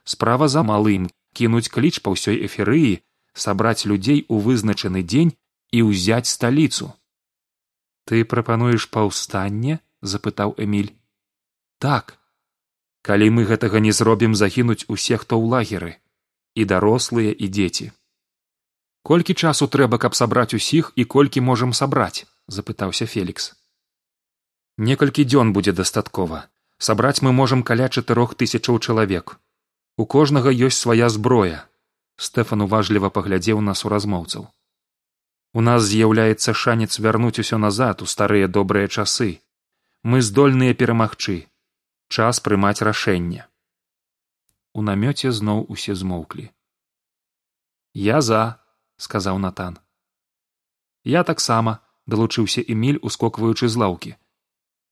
Справа 0.03 0.47
за 0.47 0.63
малым 0.63 1.09
кінуць 1.33 1.69
кліч 1.73 2.01
па 2.05 2.13
ўсёй 2.15 2.41
эферыі 2.47 3.01
сабраць 3.33 3.85
людзей 3.85 4.25
у 4.29 4.39
вызначаны 4.39 5.03
дзень 5.03 5.33
і 5.71 5.85
ўзяць 5.89 6.29
сталіцу. 6.29 6.91
Ты 8.05 8.25
прапануеш 8.25 8.89
паўстанне 8.89 9.79
запытаў 10.01 10.55
эмиль 10.57 10.93
так. 11.79 12.17
Калі 13.01 13.33
мы 13.33 13.49
гэтага 13.49 13.81
не 13.81 13.91
зробім 13.91 14.37
загінуць 14.37 14.85
усе 14.85 15.17
хто 15.17 15.41
ў 15.41 15.45
лагеры 15.49 15.97
і 16.53 16.65
дарослыя 16.69 17.33
і 17.33 17.49
дзеці 17.49 17.91
колькі 19.03 19.33
часу 19.33 19.67
трэба 19.67 19.97
каб 19.97 20.15
сабраць 20.15 20.53
усіх 20.53 20.91
і 20.95 21.05
колькі 21.15 21.41
можам 21.41 21.73
сабраць 21.73 22.25
запытаўся 22.47 23.07
фелікс 23.13 23.51
некалькі 24.81 25.23
дзён 25.29 25.53
будзе 25.53 25.71
дастаткова. 25.77 26.49
Сабраць 26.81 27.21
мы 27.21 27.31
можам 27.37 27.61
каля 27.61 27.87
чатырох 27.89 28.33
тысячаў 28.33 28.79
чалавек. 28.81 29.37
У 30.01 30.05
кожнага 30.13 30.49
ёсць 30.49 30.81
свая 30.81 31.09
зброя. 31.13 31.69
Стэфан 32.17 32.65
уважліва 32.65 33.13
паглядзеў 33.13 33.61
на 33.61 33.77
суразмоўцаў. 33.77 34.47
У 35.53 35.61
нас 35.61 35.85
з'яўляецца 35.85 36.55
шанец 36.57 36.97
вярнуць 36.97 37.37
усё 37.43 37.59
назад 37.61 38.01
у 38.01 38.09
старыя 38.13 38.47
добрыя 38.47 38.87
часы. 38.87 39.29
Мы 40.01 40.21
здольныя 40.25 40.73
перамагчы. 40.73 41.37
Час 42.09 42.41
прымаць 42.41 42.81
рашэнне. 42.81 43.45
У 44.73 44.81
намёце 44.81 45.29
зноў 45.41 45.61
усе 45.69 45.93
змоўклі. 45.93 46.49
Я 47.93 48.21
за 48.21 48.41
сказаў 48.97 49.37
натан. 49.37 49.77
Я 51.03 51.23
таксама 51.23 51.77
далучыўся 52.07 52.65
эмиль 52.65 52.99
ускокваючы 53.01 53.69
з 53.69 53.77
лаўкі 53.83 54.11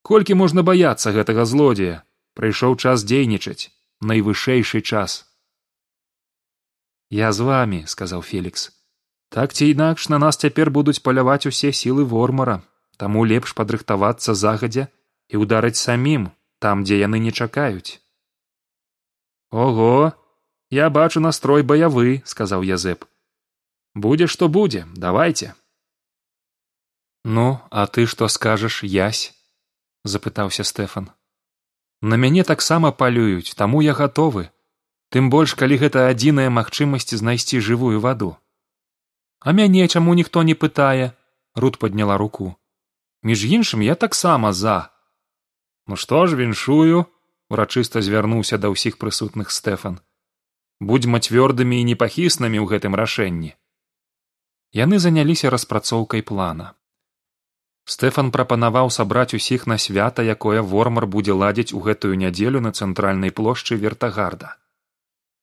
колькі 0.01 0.39
можна 0.39 0.63
баяцца 0.63 1.11
гэтага 1.11 1.45
злодзея? 1.45 2.03
Прыйшоў 2.35 2.75
час 2.79 3.03
дзейнічаць 3.03 3.71
найвышэйшы 4.01 4.81
час. 4.81 5.25
Я 7.09 7.31
з 7.33 7.41
вами 7.41 7.83
сказаў 7.87 8.21
фелікс. 8.21 8.71
Так 9.29 9.53
ці 9.53 9.69
інакш 9.69 10.09
на 10.09 10.17
нас 10.19 10.37
цяпер 10.37 10.69
будуць 10.69 11.01
паляваць 11.03 11.45
усе 11.45 11.71
сілы 11.73 12.05
вормара. 12.05 12.61
Таму 12.97 13.25
лепш 13.25 13.53
падрыхтавацца 13.53 14.33
загадзя 14.33 14.87
і 15.29 15.41
ўдарыць 15.43 15.77
самім 15.77 16.29
там 16.59 16.83
дзе 16.83 16.99
яны 16.99 17.19
не 17.19 17.31
чакаюць. 17.31 17.99
Ого 19.51 20.13
я 20.69 20.89
бачу 20.89 21.19
настрой 21.19 21.63
баявы 21.63 22.21
сказаў 22.25 22.61
язэп. 22.61 23.05
Будзе 23.95 24.27
што 24.27 24.49
будзе 24.49 24.85
давайте 24.93 25.53
ну 27.23 27.59
а 27.69 27.85
ты 27.87 28.05
што 28.05 28.27
скажаш 28.27 28.83
язь 28.83 29.33
запытаўся 30.09 30.63
стэфан. 30.63 31.09
На 32.01 32.15
мяне 32.15 32.43
таксама 32.43 32.91
палююць 32.91 33.55
таму 33.59 33.81
я 33.81 33.93
гатовы. 33.93 34.49
Тым 35.11 35.29
больш 35.33 35.55
калі 35.59 35.77
гэта 35.81 36.07
адзіная 36.07 36.49
магчымасць 36.49 37.11
знайсці 37.21 37.59
жывую 37.59 37.99
ваду. 37.99 38.37
А 39.39 39.51
мяне 39.51 39.87
чаму 39.87 40.13
ніхто 40.13 40.43
не 40.43 40.55
пытае? 40.55 41.11
Рут 41.55 41.77
подняла 41.77 42.17
руку. 42.17 42.55
Між 43.23 43.45
іншым 43.45 43.81
я 43.81 43.95
таксама 43.95 44.53
за. 44.53 44.89
Ну 45.87 45.95
што 45.95 46.25
ж 46.27 46.39
віншую? 46.39 47.05
Урачыста 47.49 48.01
звярнуўся 48.01 48.57
да 48.57 48.69
ўсіх 48.69 48.97
прысутных 49.01 49.51
стэфан. 49.51 49.99
Будзьма 50.79 51.19
цвёрдымі 51.19 51.81
і 51.81 51.87
непахіснымі 51.91 52.61
ў 52.63 52.65
гэтым 52.69 52.95
рашэнні. 52.95 53.55
Яны 54.71 54.99
заняліся 55.03 55.49
распрацоўкай 55.49 56.21
плана 56.21 56.78
стэфан 57.93 58.31
прапанаваў 58.35 58.91
сабраць 58.95 59.33
усіх 59.37 59.65
на 59.71 59.77
свята 59.85 60.25
якое 60.35 60.61
вормар 60.73 61.07
будзе 61.15 61.37
ладзіць 61.43 61.73
у 61.73 61.83
гэтую 61.87 62.15
нядзелю 62.23 62.61
на 62.65 62.71
цэнтральнай 62.71 63.31
плошчы 63.31 63.79
вертагарда. 63.83 64.55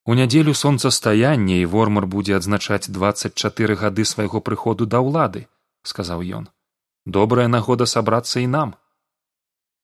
У 0.06 0.14
нядзелю 0.14 0.54
сонцастаяння 0.54 1.58
і 1.62 1.70
вормар 1.74 2.06
будзе 2.06 2.36
адзначаць 2.36 2.90
двадцать 2.98 3.34
чатыры 3.34 3.74
гады 3.82 4.04
свайго 4.04 4.40
прыходу 4.40 4.86
да 4.86 5.02
ўлады 5.02 5.46
сказаў 5.82 6.22
ён. 6.42 6.46
Добрая 7.06 7.48
нагода 7.48 7.86
сабрацца 7.86 8.40
і 8.40 8.46
нам. 8.46 8.78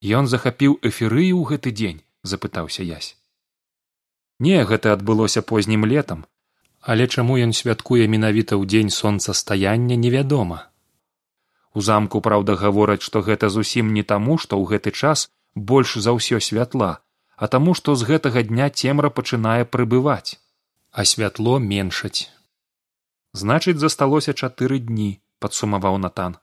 Ён 0.02 0.26
захапіў 0.26 0.78
эферыю 0.82 1.42
ў 1.42 1.54
гэты 1.54 1.70
дзень 1.70 2.00
запытаўся 2.22 2.82
язь 2.82 3.16
не 4.38 4.58
гэта 4.68 4.92
адбылося 4.96 5.42
познім 5.42 5.86
летам 5.92 6.24
але 6.92 7.06
чаму 7.06 7.38
ён 7.46 7.54
святкуе 7.58 8.06
менавіта 8.14 8.58
ў 8.58 8.66
дзень 8.66 8.90
сонцастаяння 8.94 9.98
невядома 10.04 10.58
у 11.74 11.80
замку 11.80 12.20
праўда 12.20 12.56
гавораць 12.62 13.02
што 13.06 13.22
гэта 13.28 13.48
зусім 13.48 13.92
не 13.96 14.02
таму 14.02 14.38
што 14.38 14.60
ў 14.60 14.74
гэты 14.74 14.90
час 14.92 15.28
больш 15.54 15.96
за 16.06 16.14
ўсё 16.18 16.40
святла 16.50 16.92
а 17.36 17.48
таму 17.48 17.74
што 17.74 17.94
з 17.98 18.06
гэтага 18.12 18.42
дня 18.48 18.70
цемра 18.70 19.10
пачынае 19.10 19.64
прыбываць 19.64 20.38
а 20.92 21.04
святло 21.04 21.58
меншаць. 21.58 22.28
Значыць 23.32 23.80
засталося 23.80 24.34
чатыры 24.36 24.78
дні 24.78 25.10
падсумаваў 25.40 25.96
натан. 25.98 26.36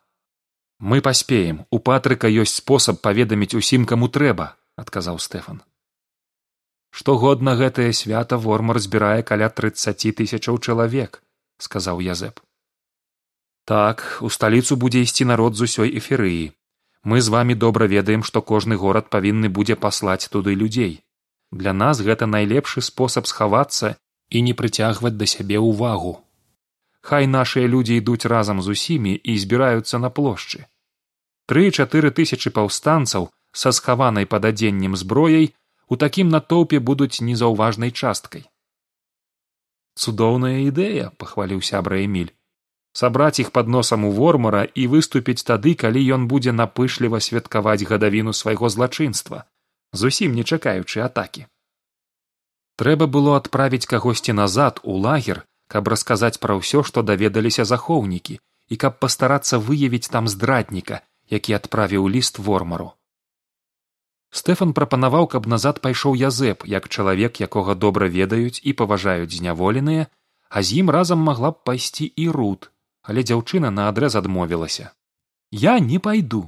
Мы 0.79 1.01
паспеем 1.05 1.65
у 1.69 1.79
патрыка 1.79 2.31
ёсць 2.43 2.57
спосаб 2.61 3.01
паведаміць 3.05 3.53
усім 3.61 3.85
каму 3.85 4.09
трэба 4.09 4.55
адказаў 4.83 5.21
стэфан. 5.21 5.61
Штогодна 6.89 7.53
гэтае 7.61 7.93
свята 7.93 8.41
вормар 8.41 8.79
збірае 8.81 9.21
каля 9.31 9.49
трыццаці 9.53 10.15
тысячаў 10.19 10.57
чалавек 10.57 11.21
сказаў 11.61 12.01
язэп 12.01 12.41
так 13.69 14.17
у 14.25 14.29
сталіцу 14.34 14.75
будзе 14.82 15.05
ісці 15.05 15.29
народ 15.29 15.53
з 15.55 15.69
усёй 15.69 15.93
эферыі 16.01 16.45
мы 17.03 17.21
з 17.21 17.29
вами 17.29 17.53
добра 17.53 17.86
ведаем 17.86 18.23
што 18.29 18.41
кожны 18.41 18.75
горад 18.75 19.10
павінны 19.10 19.49
будзе 19.58 19.75
паслаць 19.75 20.27
туды 20.27 20.55
людзей. 20.62 21.03
Для 21.51 21.73
нас 21.73 22.01
гэта 22.01 22.25
найлепшы 22.25 22.82
спосаб 22.82 23.27
схавацца 23.27 23.95
і 24.29 24.41
не 24.47 24.53
прыцягваць 24.53 25.15
да 25.17 25.25
сябе 25.25 25.62
ўвагу. 25.62 26.17
Хай 27.01 27.27
нашыя 27.27 27.67
людзі 27.67 27.97
ідуць 28.01 28.25
разам 28.25 28.62
з 28.62 28.75
усімі 28.75 29.13
і 29.15 29.38
збіраюцца 29.38 30.01
на 30.01 30.10
плошчы. 30.10 30.65
Тры 31.45 31.71
чатыры 31.71 32.12
тысячы 32.12 32.51
паўстанцаў 32.58 33.29
са 33.53 33.71
схаванай 33.71 34.25
пад 34.25 34.49
адзеннем 34.49 34.97
зброяй 35.03 35.53
у 35.88 35.95
такім 35.95 36.29
натоўпе 36.29 36.79
будуць 36.79 37.21
незаўважнай 37.21 37.93
часткай. 37.93 38.43
Цудоўная 39.95 40.58
ідэя 40.65 41.13
пахваліў 41.17 41.62
сябра 41.62 42.03
эміль 42.05 42.34
сабраць 42.93 43.39
іх 43.39 43.52
пад 43.52 43.67
носам 43.67 44.06
у 44.06 44.12
вормара 44.12 44.63
і 44.75 44.88
выступіць 44.88 45.43
тады 45.43 45.75
калі 45.75 46.02
ён 46.15 46.28
будзе 46.28 46.52
напышліва 46.52 47.21
святкаваць 47.21 47.86
гадавіну 47.89 48.34
свайго 48.34 48.69
злачынства 48.69 49.45
зусім 49.93 50.36
не 50.38 50.43
чакаючы 50.43 51.02
атакі. 51.02 51.45
Трэба 52.80 53.08
было 53.08 53.36
адправіць 53.38 53.86
кагосьці 53.86 54.34
назад 54.34 54.80
у 54.84 54.97
лагер 54.97 55.43
каб 55.67 55.88
расказаць 55.93 56.39
пра 56.43 56.56
ўсё 56.60 56.84
што 56.84 57.04
даведаліся 57.04 57.65
захоўнікі 57.65 58.39
і 58.69 58.75
каб 58.84 58.99
пастарацца 58.99 59.60
выявіць 59.60 60.10
там 60.10 60.28
здрадніка 60.28 61.02
які 61.30 61.54
адправіў 61.54 62.10
ліст 62.10 62.39
вормару. 62.39 62.93
Стэфан 64.32 64.73
прапанаваў 64.78 65.28
каб 65.28 65.45
назад 65.49 65.82
пайшоў 65.82 66.17
язэп 66.17 66.65
як 66.65 66.89
чалавек 66.89 67.41
якога 67.41 67.75
добра 67.75 68.10
ведаюць 68.15 68.62
і 68.63 68.73
паважаюць 68.73 69.36
зняволеныя 69.36 70.08
а 70.49 70.62
з 70.65 70.82
ім 70.82 70.89
разам 70.89 71.21
магла 71.30 71.52
б 71.54 71.62
пайсці 71.69 72.06
і 72.06 72.30
рут 72.34 72.69
але 73.10 73.26
дзяўчына 73.26 73.74
наадрэз 73.74 74.15
адмовілася. 74.22 74.93
Я 75.52 75.80
не 75.80 75.98
пайду 75.98 76.43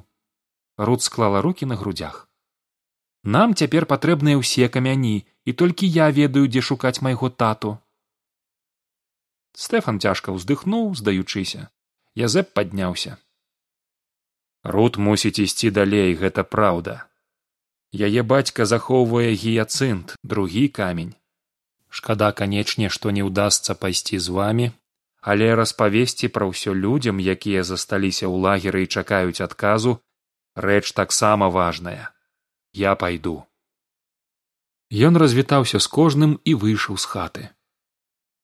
рут 0.78 1.02
склала 1.02 1.42
руки 1.42 1.66
на 1.66 1.76
грудях 1.76 2.28
нам 3.24 3.54
цяпер 3.54 3.86
патрэбныя 3.86 4.38
ўсе 4.42 4.70
камяні 4.74 5.16
і 5.46 5.54
толькі 5.54 5.90
я 6.02 6.10
ведаю 6.10 6.50
дзе 6.50 6.62
шукаць 6.62 7.02
майго 7.06 7.30
тату 7.44 7.78
стэфан 9.54 10.00
цяжка 10.00 10.34
ўздыхнуў 10.34 10.96
здаючыся. 10.96 11.70
Язэп 12.16 12.52
падняўся. 12.58 13.18
Рут 14.64 14.98
мусіць 14.98 15.40
ісці 15.44 15.72
далей 15.72 16.16
гэта 16.16 16.44
праўда. 16.44 17.08
Яе 17.92 18.24
бацька 18.24 18.66
захоўвае 18.66 19.32
гіяцынт 19.36 20.16
другі 20.24 20.68
камень. 20.68 21.16
Шкада 21.90 22.32
канечне 22.32 22.90
што 22.90 23.12
не 23.12 23.24
ўдасца 23.28 23.76
пайсці 23.76 24.20
з 24.20 24.28
вамі 24.32 24.68
але 25.22 25.54
распавесці 25.56 26.28
пра 26.34 26.50
ўсё 26.50 26.74
людзям 26.74 27.22
якія 27.22 27.64
засталіся 27.64 28.26
ў 28.26 28.36
лагеры 28.42 28.84
і 28.86 28.90
чакаюць 28.90 29.42
адказу 29.46 30.02
рэч 30.56 30.94
таксама 30.98 31.50
важная. 31.50 32.10
Я 32.74 32.96
пайду. 32.96 33.46
Ён 34.92 35.16
развітаўся 35.16 35.80
з 35.80 35.88
кожным 35.88 36.40
і 36.44 36.56
выйшаў 36.58 36.98
з 36.98 37.06
хаты. 37.06 37.44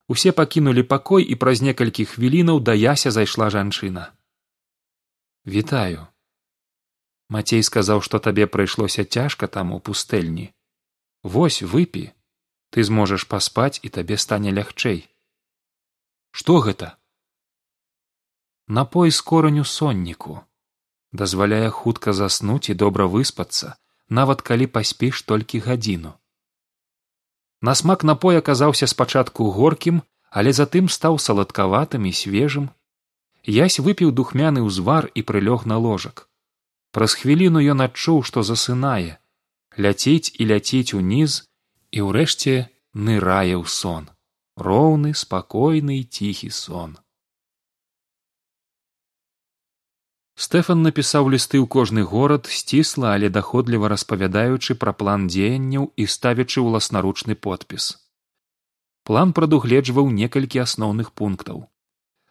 Усе 0.08 0.32
пакінулі 0.32 0.84
пакой 0.84 1.26
і 1.26 1.36
праз 1.36 1.66
некалькі 1.66 2.06
хвілінаў 2.06 2.62
да 2.64 2.78
яся 2.78 3.12
зайшла 3.12 3.50
жанчына. 3.50 4.14
Вітаю 5.44 6.08
мацей 7.30 7.64
сказаў 7.64 8.02
што 8.06 8.20
табе 8.24 8.48
прыйшлося 8.48 9.04
цяжка 9.04 9.48
там 9.48 9.74
у 9.76 9.80
пустэльні. 9.80 10.54
Вось 11.24 11.62
выпі 11.62 12.12
ты 12.72 12.84
зможаш 12.84 13.28
паспаць 13.28 13.80
і 13.84 13.90
табе 13.90 14.18
стане 14.18 14.54
лягчэй 14.56 15.04
што 16.38 16.60
гэта? 16.66 16.88
Напой 18.78 19.12
з 19.16 19.22
кораню 19.30 19.64
сонніку. 19.66 20.34
Дазваляе 21.12 21.70
хутка 21.78 22.14
заснуць 22.14 22.70
і 22.70 22.76
добра 22.82 23.08
выспацца 23.14 23.74
нават 24.18 24.44
калі 24.50 24.68
паспіш 24.76 25.22
толькі 25.32 25.60
гадзіну. 25.68 26.12
На 27.68 27.74
смак 27.80 28.04
напой 28.10 28.38
аказаўся 28.42 28.88
спачатку 28.92 29.50
горкім 29.56 30.02
але 30.30 30.54
затым 30.54 30.92
стаў 30.96 31.18
саладкаватым 31.24 32.06
і 32.10 32.14
свежым. 32.20 32.68
Язь 33.58 33.80
выпіў 33.88 34.12
духмяны 34.20 34.62
ўзвар 34.68 35.10
і 35.16 35.24
прылёг 35.32 35.66
на 35.72 35.80
ложак. 35.86 36.28
Праз 36.92 37.16
хвіліну 37.22 37.64
ён 37.74 37.82
адчуў 37.88 38.22
што 38.30 38.44
засынае. 38.52 39.18
Ляцець 39.86 40.36
і 40.38 40.52
ляцець 40.54 40.94
уніз 41.00 41.40
і 41.92 42.06
ўрэшце 42.10 42.56
нырае 42.94 43.58
ў 43.58 43.66
сон 43.80 44.12
роўны 44.58 45.14
спакойны 45.14 46.02
ціхі 46.04 46.50
сон. 46.50 46.98
Стэфан 50.38 50.82
напісаў 50.86 51.30
лісты 51.34 51.62
ў 51.62 51.70
кожны 51.70 52.02
горад 52.02 52.50
сцісла 52.50 53.14
але 53.18 53.30
даходліва 53.30 53.90
распавядаючы 53.94 54.78
пра 54.82 54.94
план 54.98 55.30
дзеянняў 55.30 55.88
і 55.98 56.06
ставячы 56.06 56.62
ўласнаручны 56.66 57.38
подпіс. 57.38 57.88
План 59.06 59.34
прадугледжваў 59.38 60.10
некалькі 60.14 60.62
асноўных 60.66 61.14
пунктаў. 61.14 61.66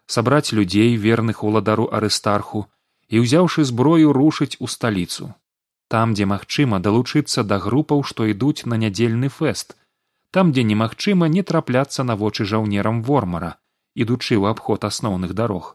Сабраць 0.07 0.53
людзей 0.53 0.95
верных 1.07 1.43
уладару 1.47 1.87
арыстарху 1.91 2.67
і 3.09 3.23
ўзяўшы 3.23 3.67
зброю 3.71 4.13
рушыць 4.13 4.59
у 4.59 4.71
сталіцу. 4.71 5.35
Там 5.89 6.15
дзе 6.15 6.27
магчыма 6.27 6.83
далучыцца 6.83 7.47
да 7.47 7.59
групаў 7.63 8.03
што 8.03 8.27
ідуць 8.27 8.67
на 8.67 8.79
нядзельны 8.83 9.31
фэст 9.31 9.79
там 10.31 10.53
дзе 10.53 10.63
немагчыма 10.63 11.29
не 11.29 11.43
трапляцца 11.43 12.05
на 12.05 12.17
вочы 12.17 12.45
жаўнерам 12.45 13.03
вормара 13.03 13.57
ідучы 13.97 14.37
ў 14.37 14.53
абход 14.53 14.85
асноўных 14.85 15.33
дарог. 15.35 15.75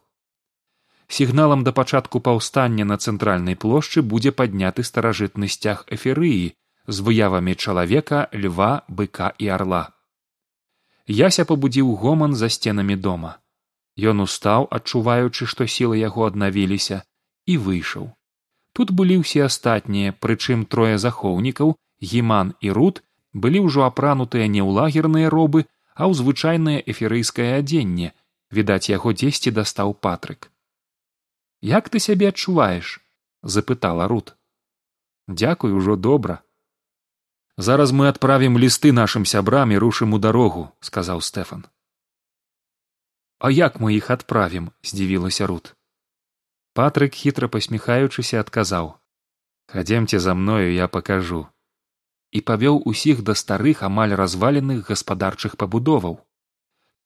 Сігналам 1.11 1.63
да 1.67 1.73
пачатку 1.75 2.21
паўстання 2.23 2.85
на 2.85 2.97
цэнтральнай 2.97 3.57
плошчы 3.63 4.01
будзе 4.13 4.31
падняты 4.31 4.85
старажытны 4.87 5.49
сцяг 5.55 5.83
эферыі 5.97 6.53
з 6.87 7.05
выявамі 7.07 7.55
чалавека 7.55 8.21
льва 8.31 8.71
быка 8.87 9.33
і 9.37 9.51
арла. 9.57 9.83
Яся 11.07 11.43
пабудзіў 11.49 11.91
гоман 12.03 12.37
за 12.41 12.47
сценамі 12.55 12.95
дома. 12.95 13.33
Ён 13.99 14.23
устаў 14.23 14.69
адчуваючы 14.71 15.49
што 15.51 15.67
сілы 15.67 15.99
яго 15.99 16.29
аднавіліся 16.29 17.03
і 17.45 17.57
выйшаў. 17.67 18.13
Тут 18.71 18.95
былі 18.95 19.19
ўсе 19.25 19.43
астатнія 19.49 20.15
прычым 20.25 20.63
трое 20.63 20.95
захоўнікаў 20.95 21.75
гіман 22.13 22.53
і 22.61 22.71
рут 22.77 23.03
былі 23.33 23.63
ўжо 23.67 23.85
апранутыя 23.87 24.47
не 24.47 24.61
ў 24.61 24.69
лагерныя 24.79 25.29
робы 25.29 25.65
а 25.95 26.07
ў 26.07 26.13
звычайнае 26.17 26.79
эферыйскае 26.81 27.59
адзенне. 27.59 28.13
Відаць 28.51 28.91
яго 28.91 29.13
дзесьці 29.15 29.51
дастаў 29.55 29.93
патрык. 29.95 30.51
Як 31.61 31.87
ты 31.89 31.99
сябе 32.03 32.31
адчуваеш 32.35 32.99
запытала 33.43 34.07
рут. 34.11 34.35
Дзякуй 35.27 35.71
ужо 35.71 35.95
добра 35.95 36.41
зараз 37.57 37.91
мы 37.91 38.07
адправім 38.09 38.57
лісты 38.57 38.91
нашым 38.91 39.25
сябрам 39.25 39.71
і 39.71 39.77
рушым 39.77 40.13
у 40.17 40.19
дарогу 40.19 40.71
сказаў 40.81 41.21
стэфан. 41.21 41.65
А 43.39 43.51
як 43.51 43.79
мы 43.79 43.93
іх 43.95 44.09
адправім 44.11 44.71
здзівілася 44.83 45.47
рут. 45.47 45.75
Патрык 46.73 47.13
хітра 47.13 47.47
пасміхаючыся 47.47 48.39
адказаў. 48.39 48.95
Хадземце 49.67 50.19
за 50.19 50.33
мною 50.33 50.73
я 50.73 50.87
пакажу 50.87 51.47
і 52.31 52.41
павёў 52.47 52.81
усіх 52.91 53.21
да 53.27 53.35
старых 53.35 53.83
амаль 53.87 54.15
разваленых 54.21 54.89
гаспадарчых 54.89 55.57
пабудоваў. 55.61 56.19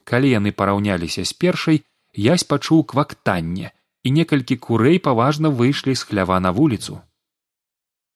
Калі 0.06 0.30
яны 0.30 0.52
параўняліся 0.52 1.26
з 1.26 1.34
першай 1.34 1.82
язь 2.14 2.46
пачуў 2.52 2.84
квактанне 2.94 3.74
і 4.04 4.14
некалькі 4.18 4.58
курэй 4.68 5.02
паважна 5.08 5.50
выйшлі 5.50 5.96
з 5.96 6.08
хлява 6.10 6.40
на 6.40 6.52
вуліцу. 6.52 7.02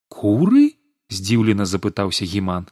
Куры 0.08 0.66
здзіўлена 1.10 1.66
запытаўся 1.66 2.26
гіман. 2.26 2.70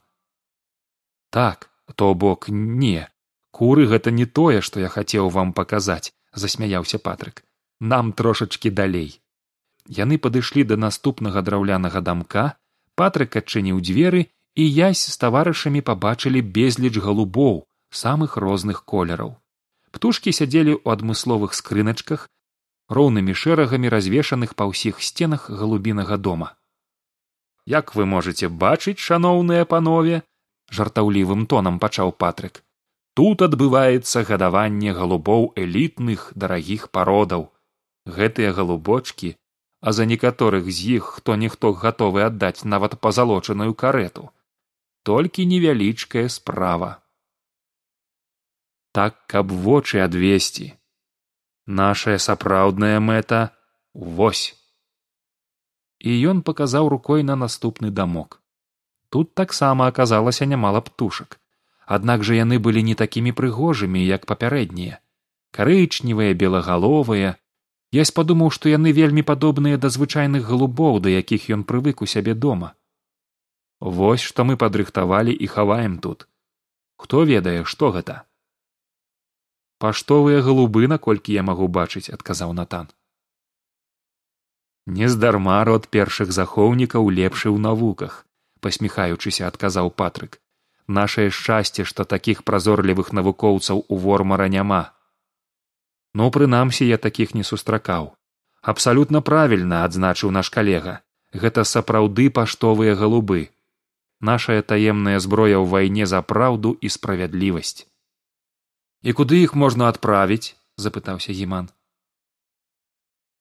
Так 1.29 1.69
то 1.95 2.13
бок 2.13 2.49
не. 2.49 3.09
Куры 3.51 3.87
гэта 3.89 4.11
не 4.11 4.25
тое 4.25 4.61
што 4.61 4.79
я 4.79 4.89
хацеў 4.89 5.29
вам 5.29 5.53
паказаць 5.53 6.13
засмяяўся 6.33 6.99
патрык. 6.99 7.41
Нам 7.79 8.13
трошачки 8.13 8.69
далей 8.69 9.17
яны 9.87 10.19
падышлі 10.19 10.63
да 10.67 10.75
наступнага 10.75 11.41
драўлянага 11.41 12.01
дамка 12.01 12.45
патрык 13.01 13.37
адчыніў 13.41 13.81
дзверы 13.89 14.21
і 14.61 14.63
язь 14.65 15.03
з 15.05 15.15
таварышамі 15.23 15.81
пабачылі 15.89 16.41
безліч 16.57 16.95
галубоў 17.07 17.61
самых 18.03 18.37
розных 18.45 18.83
колераў. 18.93 19.37
Птушкі 19.91 20.33
сядзелі 20.39 20.73
ў 20.81 20.97
адмысловых 20.97 21.53
скрыначках 21.57 22.27
роўнымі 22.89 23.33
шэрагамі 23.41 23.91
развешаных 23.93 24.55
па 24.59 24.67
ўсіх 24.71 25.03
сценах 25.03 25.49
галубінага 25.49 26.17
дома. 26.17 26.55
Як 27.65 27.95
вы 27.95 28.05
можете 28.05 28.47
бачыць 28.47 28.99
шаноўныя 29.03 29.67
панове 29.73 30.23
жартаўлівым 30.71 31.45
тонам 31.51 31.79
пачаў 31.83 32.13
патрык. 32.23 32.63
Тут 33.17 33.41
адбываецца 33.41 34.23
гадаванне 34.29 34.93
галубоў 34.93 35.51
элітных 35.55 36.31
дарагіх 36.35 36.89
пародаў. 36.91 37.49
Гэтыя 38.05 38.53
галубочки 38.53 39.35
а 39.81 39.91
за 39.91 40.05
некаторых 40.05 40.71
з 40.71 40.97
іх 40.97 41.11
хто 41.19 41.35
ніхто 41.35 41.73
гатовы 41.73 42.25
аддаць 42.29 42.65
нават 42.65 42.99
пазалочаную 43.01 43.73
карету 43.73 44.29
толькі 45.07 45.45
невялічкая 45.47 46.27
справа. 46.27 46.99
Так 48.91 49.13
каб 49.31 49.53
вочы 49.65 50.01
адвесці. 50.03 50.73
Нашая 51.79 52.17
сапраўдная 52.17 52.99
мэта 52.99 53.39
вось. 53.93 54.51
І 56.03 56.11
ён 56.31 56.41
паказаў 56.49 56.91
рукой 56.91 57.23
на 57.23 57.39
наступны 57.39 57.91
дамок. 58.01 58.41
Тут 59.09 59.33
таксама 59.33 59.87
аказалася 59.87 60.45
нямала 60.45 60.83
птушак. 60.83 61.39
Аднак 61.85 62.27
жа 62.27 62.35
яны 62.43 62.59
былі 62.59 62.83
не 62.83 62.95
такімі 62.99 63.31
прыгожымі 63.31 64.03
як 64.03 64.27
папярэднія. 64.27 64.99
Карычневыя 65.55 66.35
белагаловыя 66.35 67.37
я 67.91 68.03
спадумаў 68.05 68.51
што 68.51 68.69
яны 68.69 68.91
вельмі 68.91 69.23
падобныя 69.23 69.77
да 69.77 69.89
звычайных 69.89 70.47
галубоў 70.47 70.99
да 70.99 71.13
якіх 71.13 71.49
ён 71.57 71.63
прывык 71.63 72.01
у 72.01 72.05
сябе 72.05 72.33
дома. 72.33 72.73
Вось 73.79 74.21
што 74.21 74.43
мы 74.43 74.57
падрыхтавалі 74.57 75.31
і 75.31 75.47
хаваем 75.47 75.99
тут. 75.99 76.27
Хто 76.97 77.23
ведае 77.23 77.63
што 77.63 77.91
гэта? 77.91 78.23
Паштовыя 79.79 80.41
галубы 80.41 80.87
наколькі 80.87 81.33
я 81.33 81.43
магу 81.43 81.67
бачыць 81.67 82.09
адказаў 82.09 82.53
натан. 82.53 82.89
Нездарма 84.87 85.63
род 85.63 85.87
першых 85.87 86.31
захоўнікаў 86.31 87.09
лепшы 87.11 87.49
ў 87.53 87.59
навуках 87.61 88.23
пасміхаючыся 88.59 89.47
адказаў 89.47 89.91
патрык. 89.91 90.41
Нашае 90.87 91.29
шчасце 91.29 91.83
што 91.83 92.03
такіх 92.03 92.43
празорлівых 92.43 93.13
навукоўцаў 93.13 93.85
у 93.87 93.97
вормара 93.97 94.47
няма 94.47 94.96
ну 96.17 96.31
прынамсі 96.35 96.85
я 96.89 96.97
такіх 96.97 97.35
не 97.37 97.43
сустракаў. 97.47 98.07
Абсалютна 98.71 99.21
правільна 99.21 99.83
адзначыў 99.87 100.31
наш 100.37 100.49
калега. 100.55 100.95
Гэта 101.43 101.63
сапраўды 101.71 102.25
паштовыя 102.37 102.95
галубы. 103.01 103.41
Нашая 104.29 104.63
таемная 104.71 105.19
зброя 105.25 105.57
ў 105.61 105.69
вайне 105.73 106.07
за 106.11 106.21
праўду 106.31 106.73
і 106.81 106.89
справядлівасць. 106.95 107.85
І 109.05 109.13
куды 109.19 109.43
іх 109.45 109.53
можна 109.63 109.91
адправіць 109.93 110.57
запытаўся 110.85 111.37
гіман. 111.37 111.69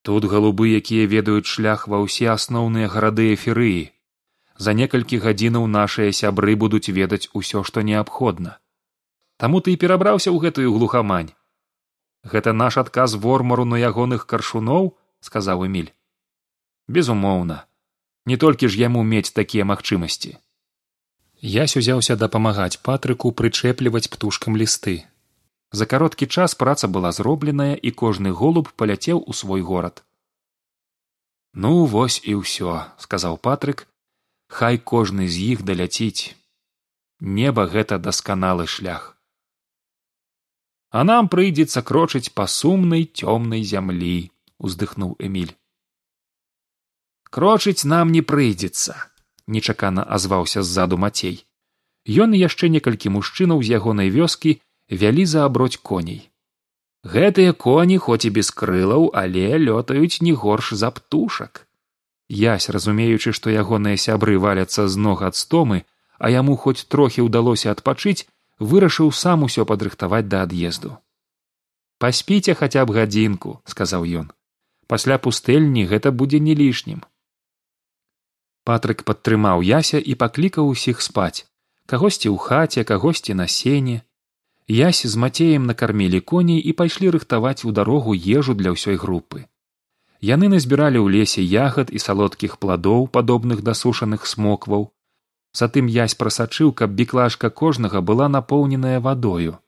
Тут 0.05 0.29
галубы 0.35 0.69
якія 0.81 1.09
ведаюць 1.15 1.49
шлях 1.55 1.89
ва 1.89 2.03
ўсе 2.05 2.29
асноўныя 2.35 2.93
гарады 2.93 3.33
эферыі 3.33 3.81
за 4.67 4.77
некалькі 4.77 5.23
гадзінаў 5.25 5.65
нашыя 5.79 6.13
сябры 6.21 6.61
будуць 6.61 6.93
ведаць 7.01 7.33
усё 7.33 7.65
што 7.71 7.89
неабходна. 7.89 8.61
Таму 9.41 9.65
ты 9.65 9.73
і 9.73 9.81
перабраўся 9.81 10.29
ў 10.29 10.45
гэтую 10.45 10.77
глухамань 10.77 11.33
гэта 12.33 12.53
наш 12.53 12.79
адказ 12.83 13.15
вормару 13.27 13.65
на 13.65 13.79
ягоных 13.91 14.27
каршуноў 14.27 14.97
сказаў 15.21 15.67
эмиль 15.67 15.93
безумоўна. 16.89 17.67
Не 18.27 18.37
толькі 18.43 18.69
ж 18.69 18.79
яму 18.79 19.03
мець 19.03 19.31
такія 19.31 19.65
магчымасці 19.65 20.37
я 21.43 21.67
сюзяўся 21.67 22.17
дапамагаць 22.17 22.81
патрыку 22.83 23.31
прычэпліваць 23.33 24.09
птушкам 24.09 24.57
лісты. 24.57 25.05
За 25.73 25.87
кароткі 25.87 26.27
час 26.27 26.55
праца 26.55 26.89
была 26.89 27.13
зробленая 27.13 27.75
і 27.75 27.91
кожны 27.91 28.33
голуб 28.33 28.71
паляцеў 28.77 29.23
у 29.27 29.33
свой 29.33 29.61
горад. 29.61 30.03
Ну 31.53 31.85
вось 31.85 32.21
і 32.25 32.41
ўсё 32.41 32.85
сказаў 32.99 33.37
патрык. 33.39 33.87
Хай 34.49 34.79
кожны 34.79 35.29
з 35.29 35.37
іх 35.53 35.63
даляціць. 35.63 36.37
Неба 37.21 37.67
гэта 37.67 37.99
дасканалы 37.99 38.67
шлях 38.67 39.16
а 40.97 41.05
нам 41.11 41.29
прыйдзецца 41.33 41.83
крочыць 41.91 42.33
па 42.39 42.47
сумнай 42.59 43.05
цёмнай 43.05 43.67
зямлі 43.75 44.17
уздыхнуў 44.69 45.13
эмиль 45.31 45.53
крочыць 47.37 47.85
нам 47.93 48.17
не 48.17 48.25
прыйдзецца 48.33 48.97
нечакана 49.47 50.03
азваўся 50.03 50.63
ззаду 50.63 50.97
мацей. 50.99 51.45
Ён 52.07 52.35
яшчэ 52.39 52.71
некалькі 52.77 53.11
мужчынаў 53.17 53.63
з 53.63 53.79
ягонай 53.79 54.11
вёскі 54.15 54.59
вялі 54.91 55.27
зааброць 55.27 55.79
коней. 55.83 56.31
Гэтыя 57.07 57.53
коні 57.53 57.99
хоць 58.03 58.27
і 58.27 58.31
без 58.39 58.51
крылаў 58.51 59.11
але 59.15 59.59
лётаюць 59.59 60.23
не 60.23 60.33
горш 60.33 60.73
за 60.75 60.91
птушак. 60.91 61.67
Ясь 62.29 62.71
разумеючы 62.71 63.33
што 63.33 63.51
ягоныя 63.51 63.97
сябры 63.97 64.39
валяцца 64.39 64.89
з 64.89 64.97
ног 64.97 65.23
ад 65.23 65.37
стомы 65.39 65.83
а 66.19 66.31
яму 66.31 66.57
хоць 66.57 66.87
трохі 66.95 67.27
ўдалося 67.27 67.71
адпачыць 67.75 68.27
вырашыў 68.59 69.13
сам 69.13 69.43
усё 69.49 69.65
падрыхтаваць 69.65 70.29
да 70.29 70.43
ад'езду. 70.47 70.97
Паспіце 71.99 72.55
хаця 72.55 72.85
б 72.85 72.97
гадзінку 73.01 73.61
сказаў 73.65 74.09
ён. 74.23 74.33
Пасля 74.87 75.19
пустэльні 75.19 75.85
гэта 75.91 76.13
будзе 76.13 76.41
не 76.41 76.55
лішнім 76.55 77.05
патрык 78.67 79.05
падтрымаў 79.09 79.63
яся 79.63 79.99
і 80.13 80.19
паклікаў 80.23 80.75
усіх 80.75 81.03
спаць. 81.07 81.47
Кагосьці 81.91 82.29
ў 82.35 82.37
хаце 82.47 82.83
кагосьці 82.91 83.39
на 83.41 83.47
сене. 83.57 84.03
Ясь 84.77 85.07
з 85.07 85.21
мацеем 85.25 85.69
накармілі 85.71 86.21
коней 86.31 86.59
і 86.71 86.73
пайшлі 86.81 87.13
рыхтаваць 87.17 87.63
у 87.69 87.71
дарогу 87.79 88.17
ежу 88.39 88.59
для 88.63 88.75
ўсёй 88.75 88.99
групы. 89.03 89.47
Яны 90.35 90.51
назбіралі 90.55 90.99
ў 90.99 91.07
лесе 91.15 91.43
ягад 91.47 91.95
і 91.95 92.03
салодкіх 92.03 92.59
пладоў, 92.59 93.07
падобных 93.17 93.63
да 93.63 93.79
сушаных 93.83 94.27
смокваў. 94.27 94.91
Затым 95.57 95.87
язь 95.93 96.15
прасачыў, 96.21 96.73
каб 96.79 96.97
біклажка 96.97 97.49
кожнага 97.49 98.01
была 98.09 98.29
напоўненая 98.29 99.01
вадою. 99.01 99.59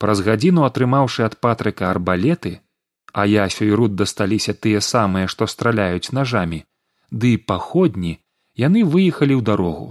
Праз 0.00 0.20
гадзіну 0.26 0.64
атрымаўшы 0.68 1.24
ад 1.26 1.34
патрыка 1.44 1.90
арбалеты, 1.90 2.52
а 3.12 3.26
ясю 3.30 3.66
і 3.68 3.74
руд 3.80 3.98
дасталіся 4.00 4.54
тыя 4.66 4.80
самыя, 4.80 5.28
што 5.34 5.46
страляюць 5.54 6.14
нажамі, 6.18 6.60
ды 7.10 7.36
паходні, 7.50 8.12
яны 8.66 8.84
выехалі 8.94 9.36
ў 9.38 9.42
дарогу. 9.50 9.88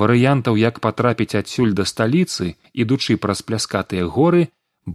Варыянтаў 0.00 0.58
як 0.58 0.80
патрапіць 0.86 1.38
адсюль 1.40 1.76
да 1.78 1.86
сталіцы 1.86 2.56
ідучы 2.84 3.16
праз 3.26 3.42
пляскатыя 3.46 4.08
горы 4.16 4.48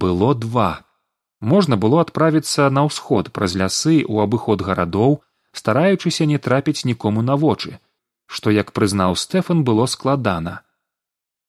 было 0.03 0.33
два. 0.35 0.71
Можна 1.39 1.77
было 1.77 2.01
адправіцца 2.05 2.67
на 2.69 2.83
ўсход 2.89 3.31
праз 3.31 3.55
лясы 3.55 3.95
ў 4.03 4.27
абыход 4.27 4.67
гарадоў 4.67 5.15
стараючыся 5.61 6.27
не 6.33 6.41
трапіць 6.49 6.83
нікому 6.91 7.23
на 7.29 7.39
вочы 7.45 7.79
што 8.31 8.55
як 8.55 8.71
прызнаў 8.77 9.19
стэфан 9.19 9.63
было 9.67 9.85
складана. 9.93 10.55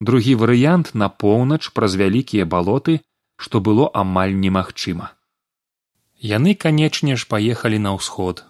Другі 0.00 0.34
варыянт 0.42 0.94
на 0.98 1.08
поўнач 1.24 1.62
праз 1.78 1.94
вялікія 2.00 2.46
балоты 2.54 3.00
што 3.42 3.60
было 3.66 3.90
амаль 4.02 4.34
немагчыма. 4.38 5.12
Яны 6.32 6.54
канечне 6.54 7.18
ж 7.18 7.26
паехалі 7.30 7.78
на 7.86 7.94
ўсход 7.98 8.46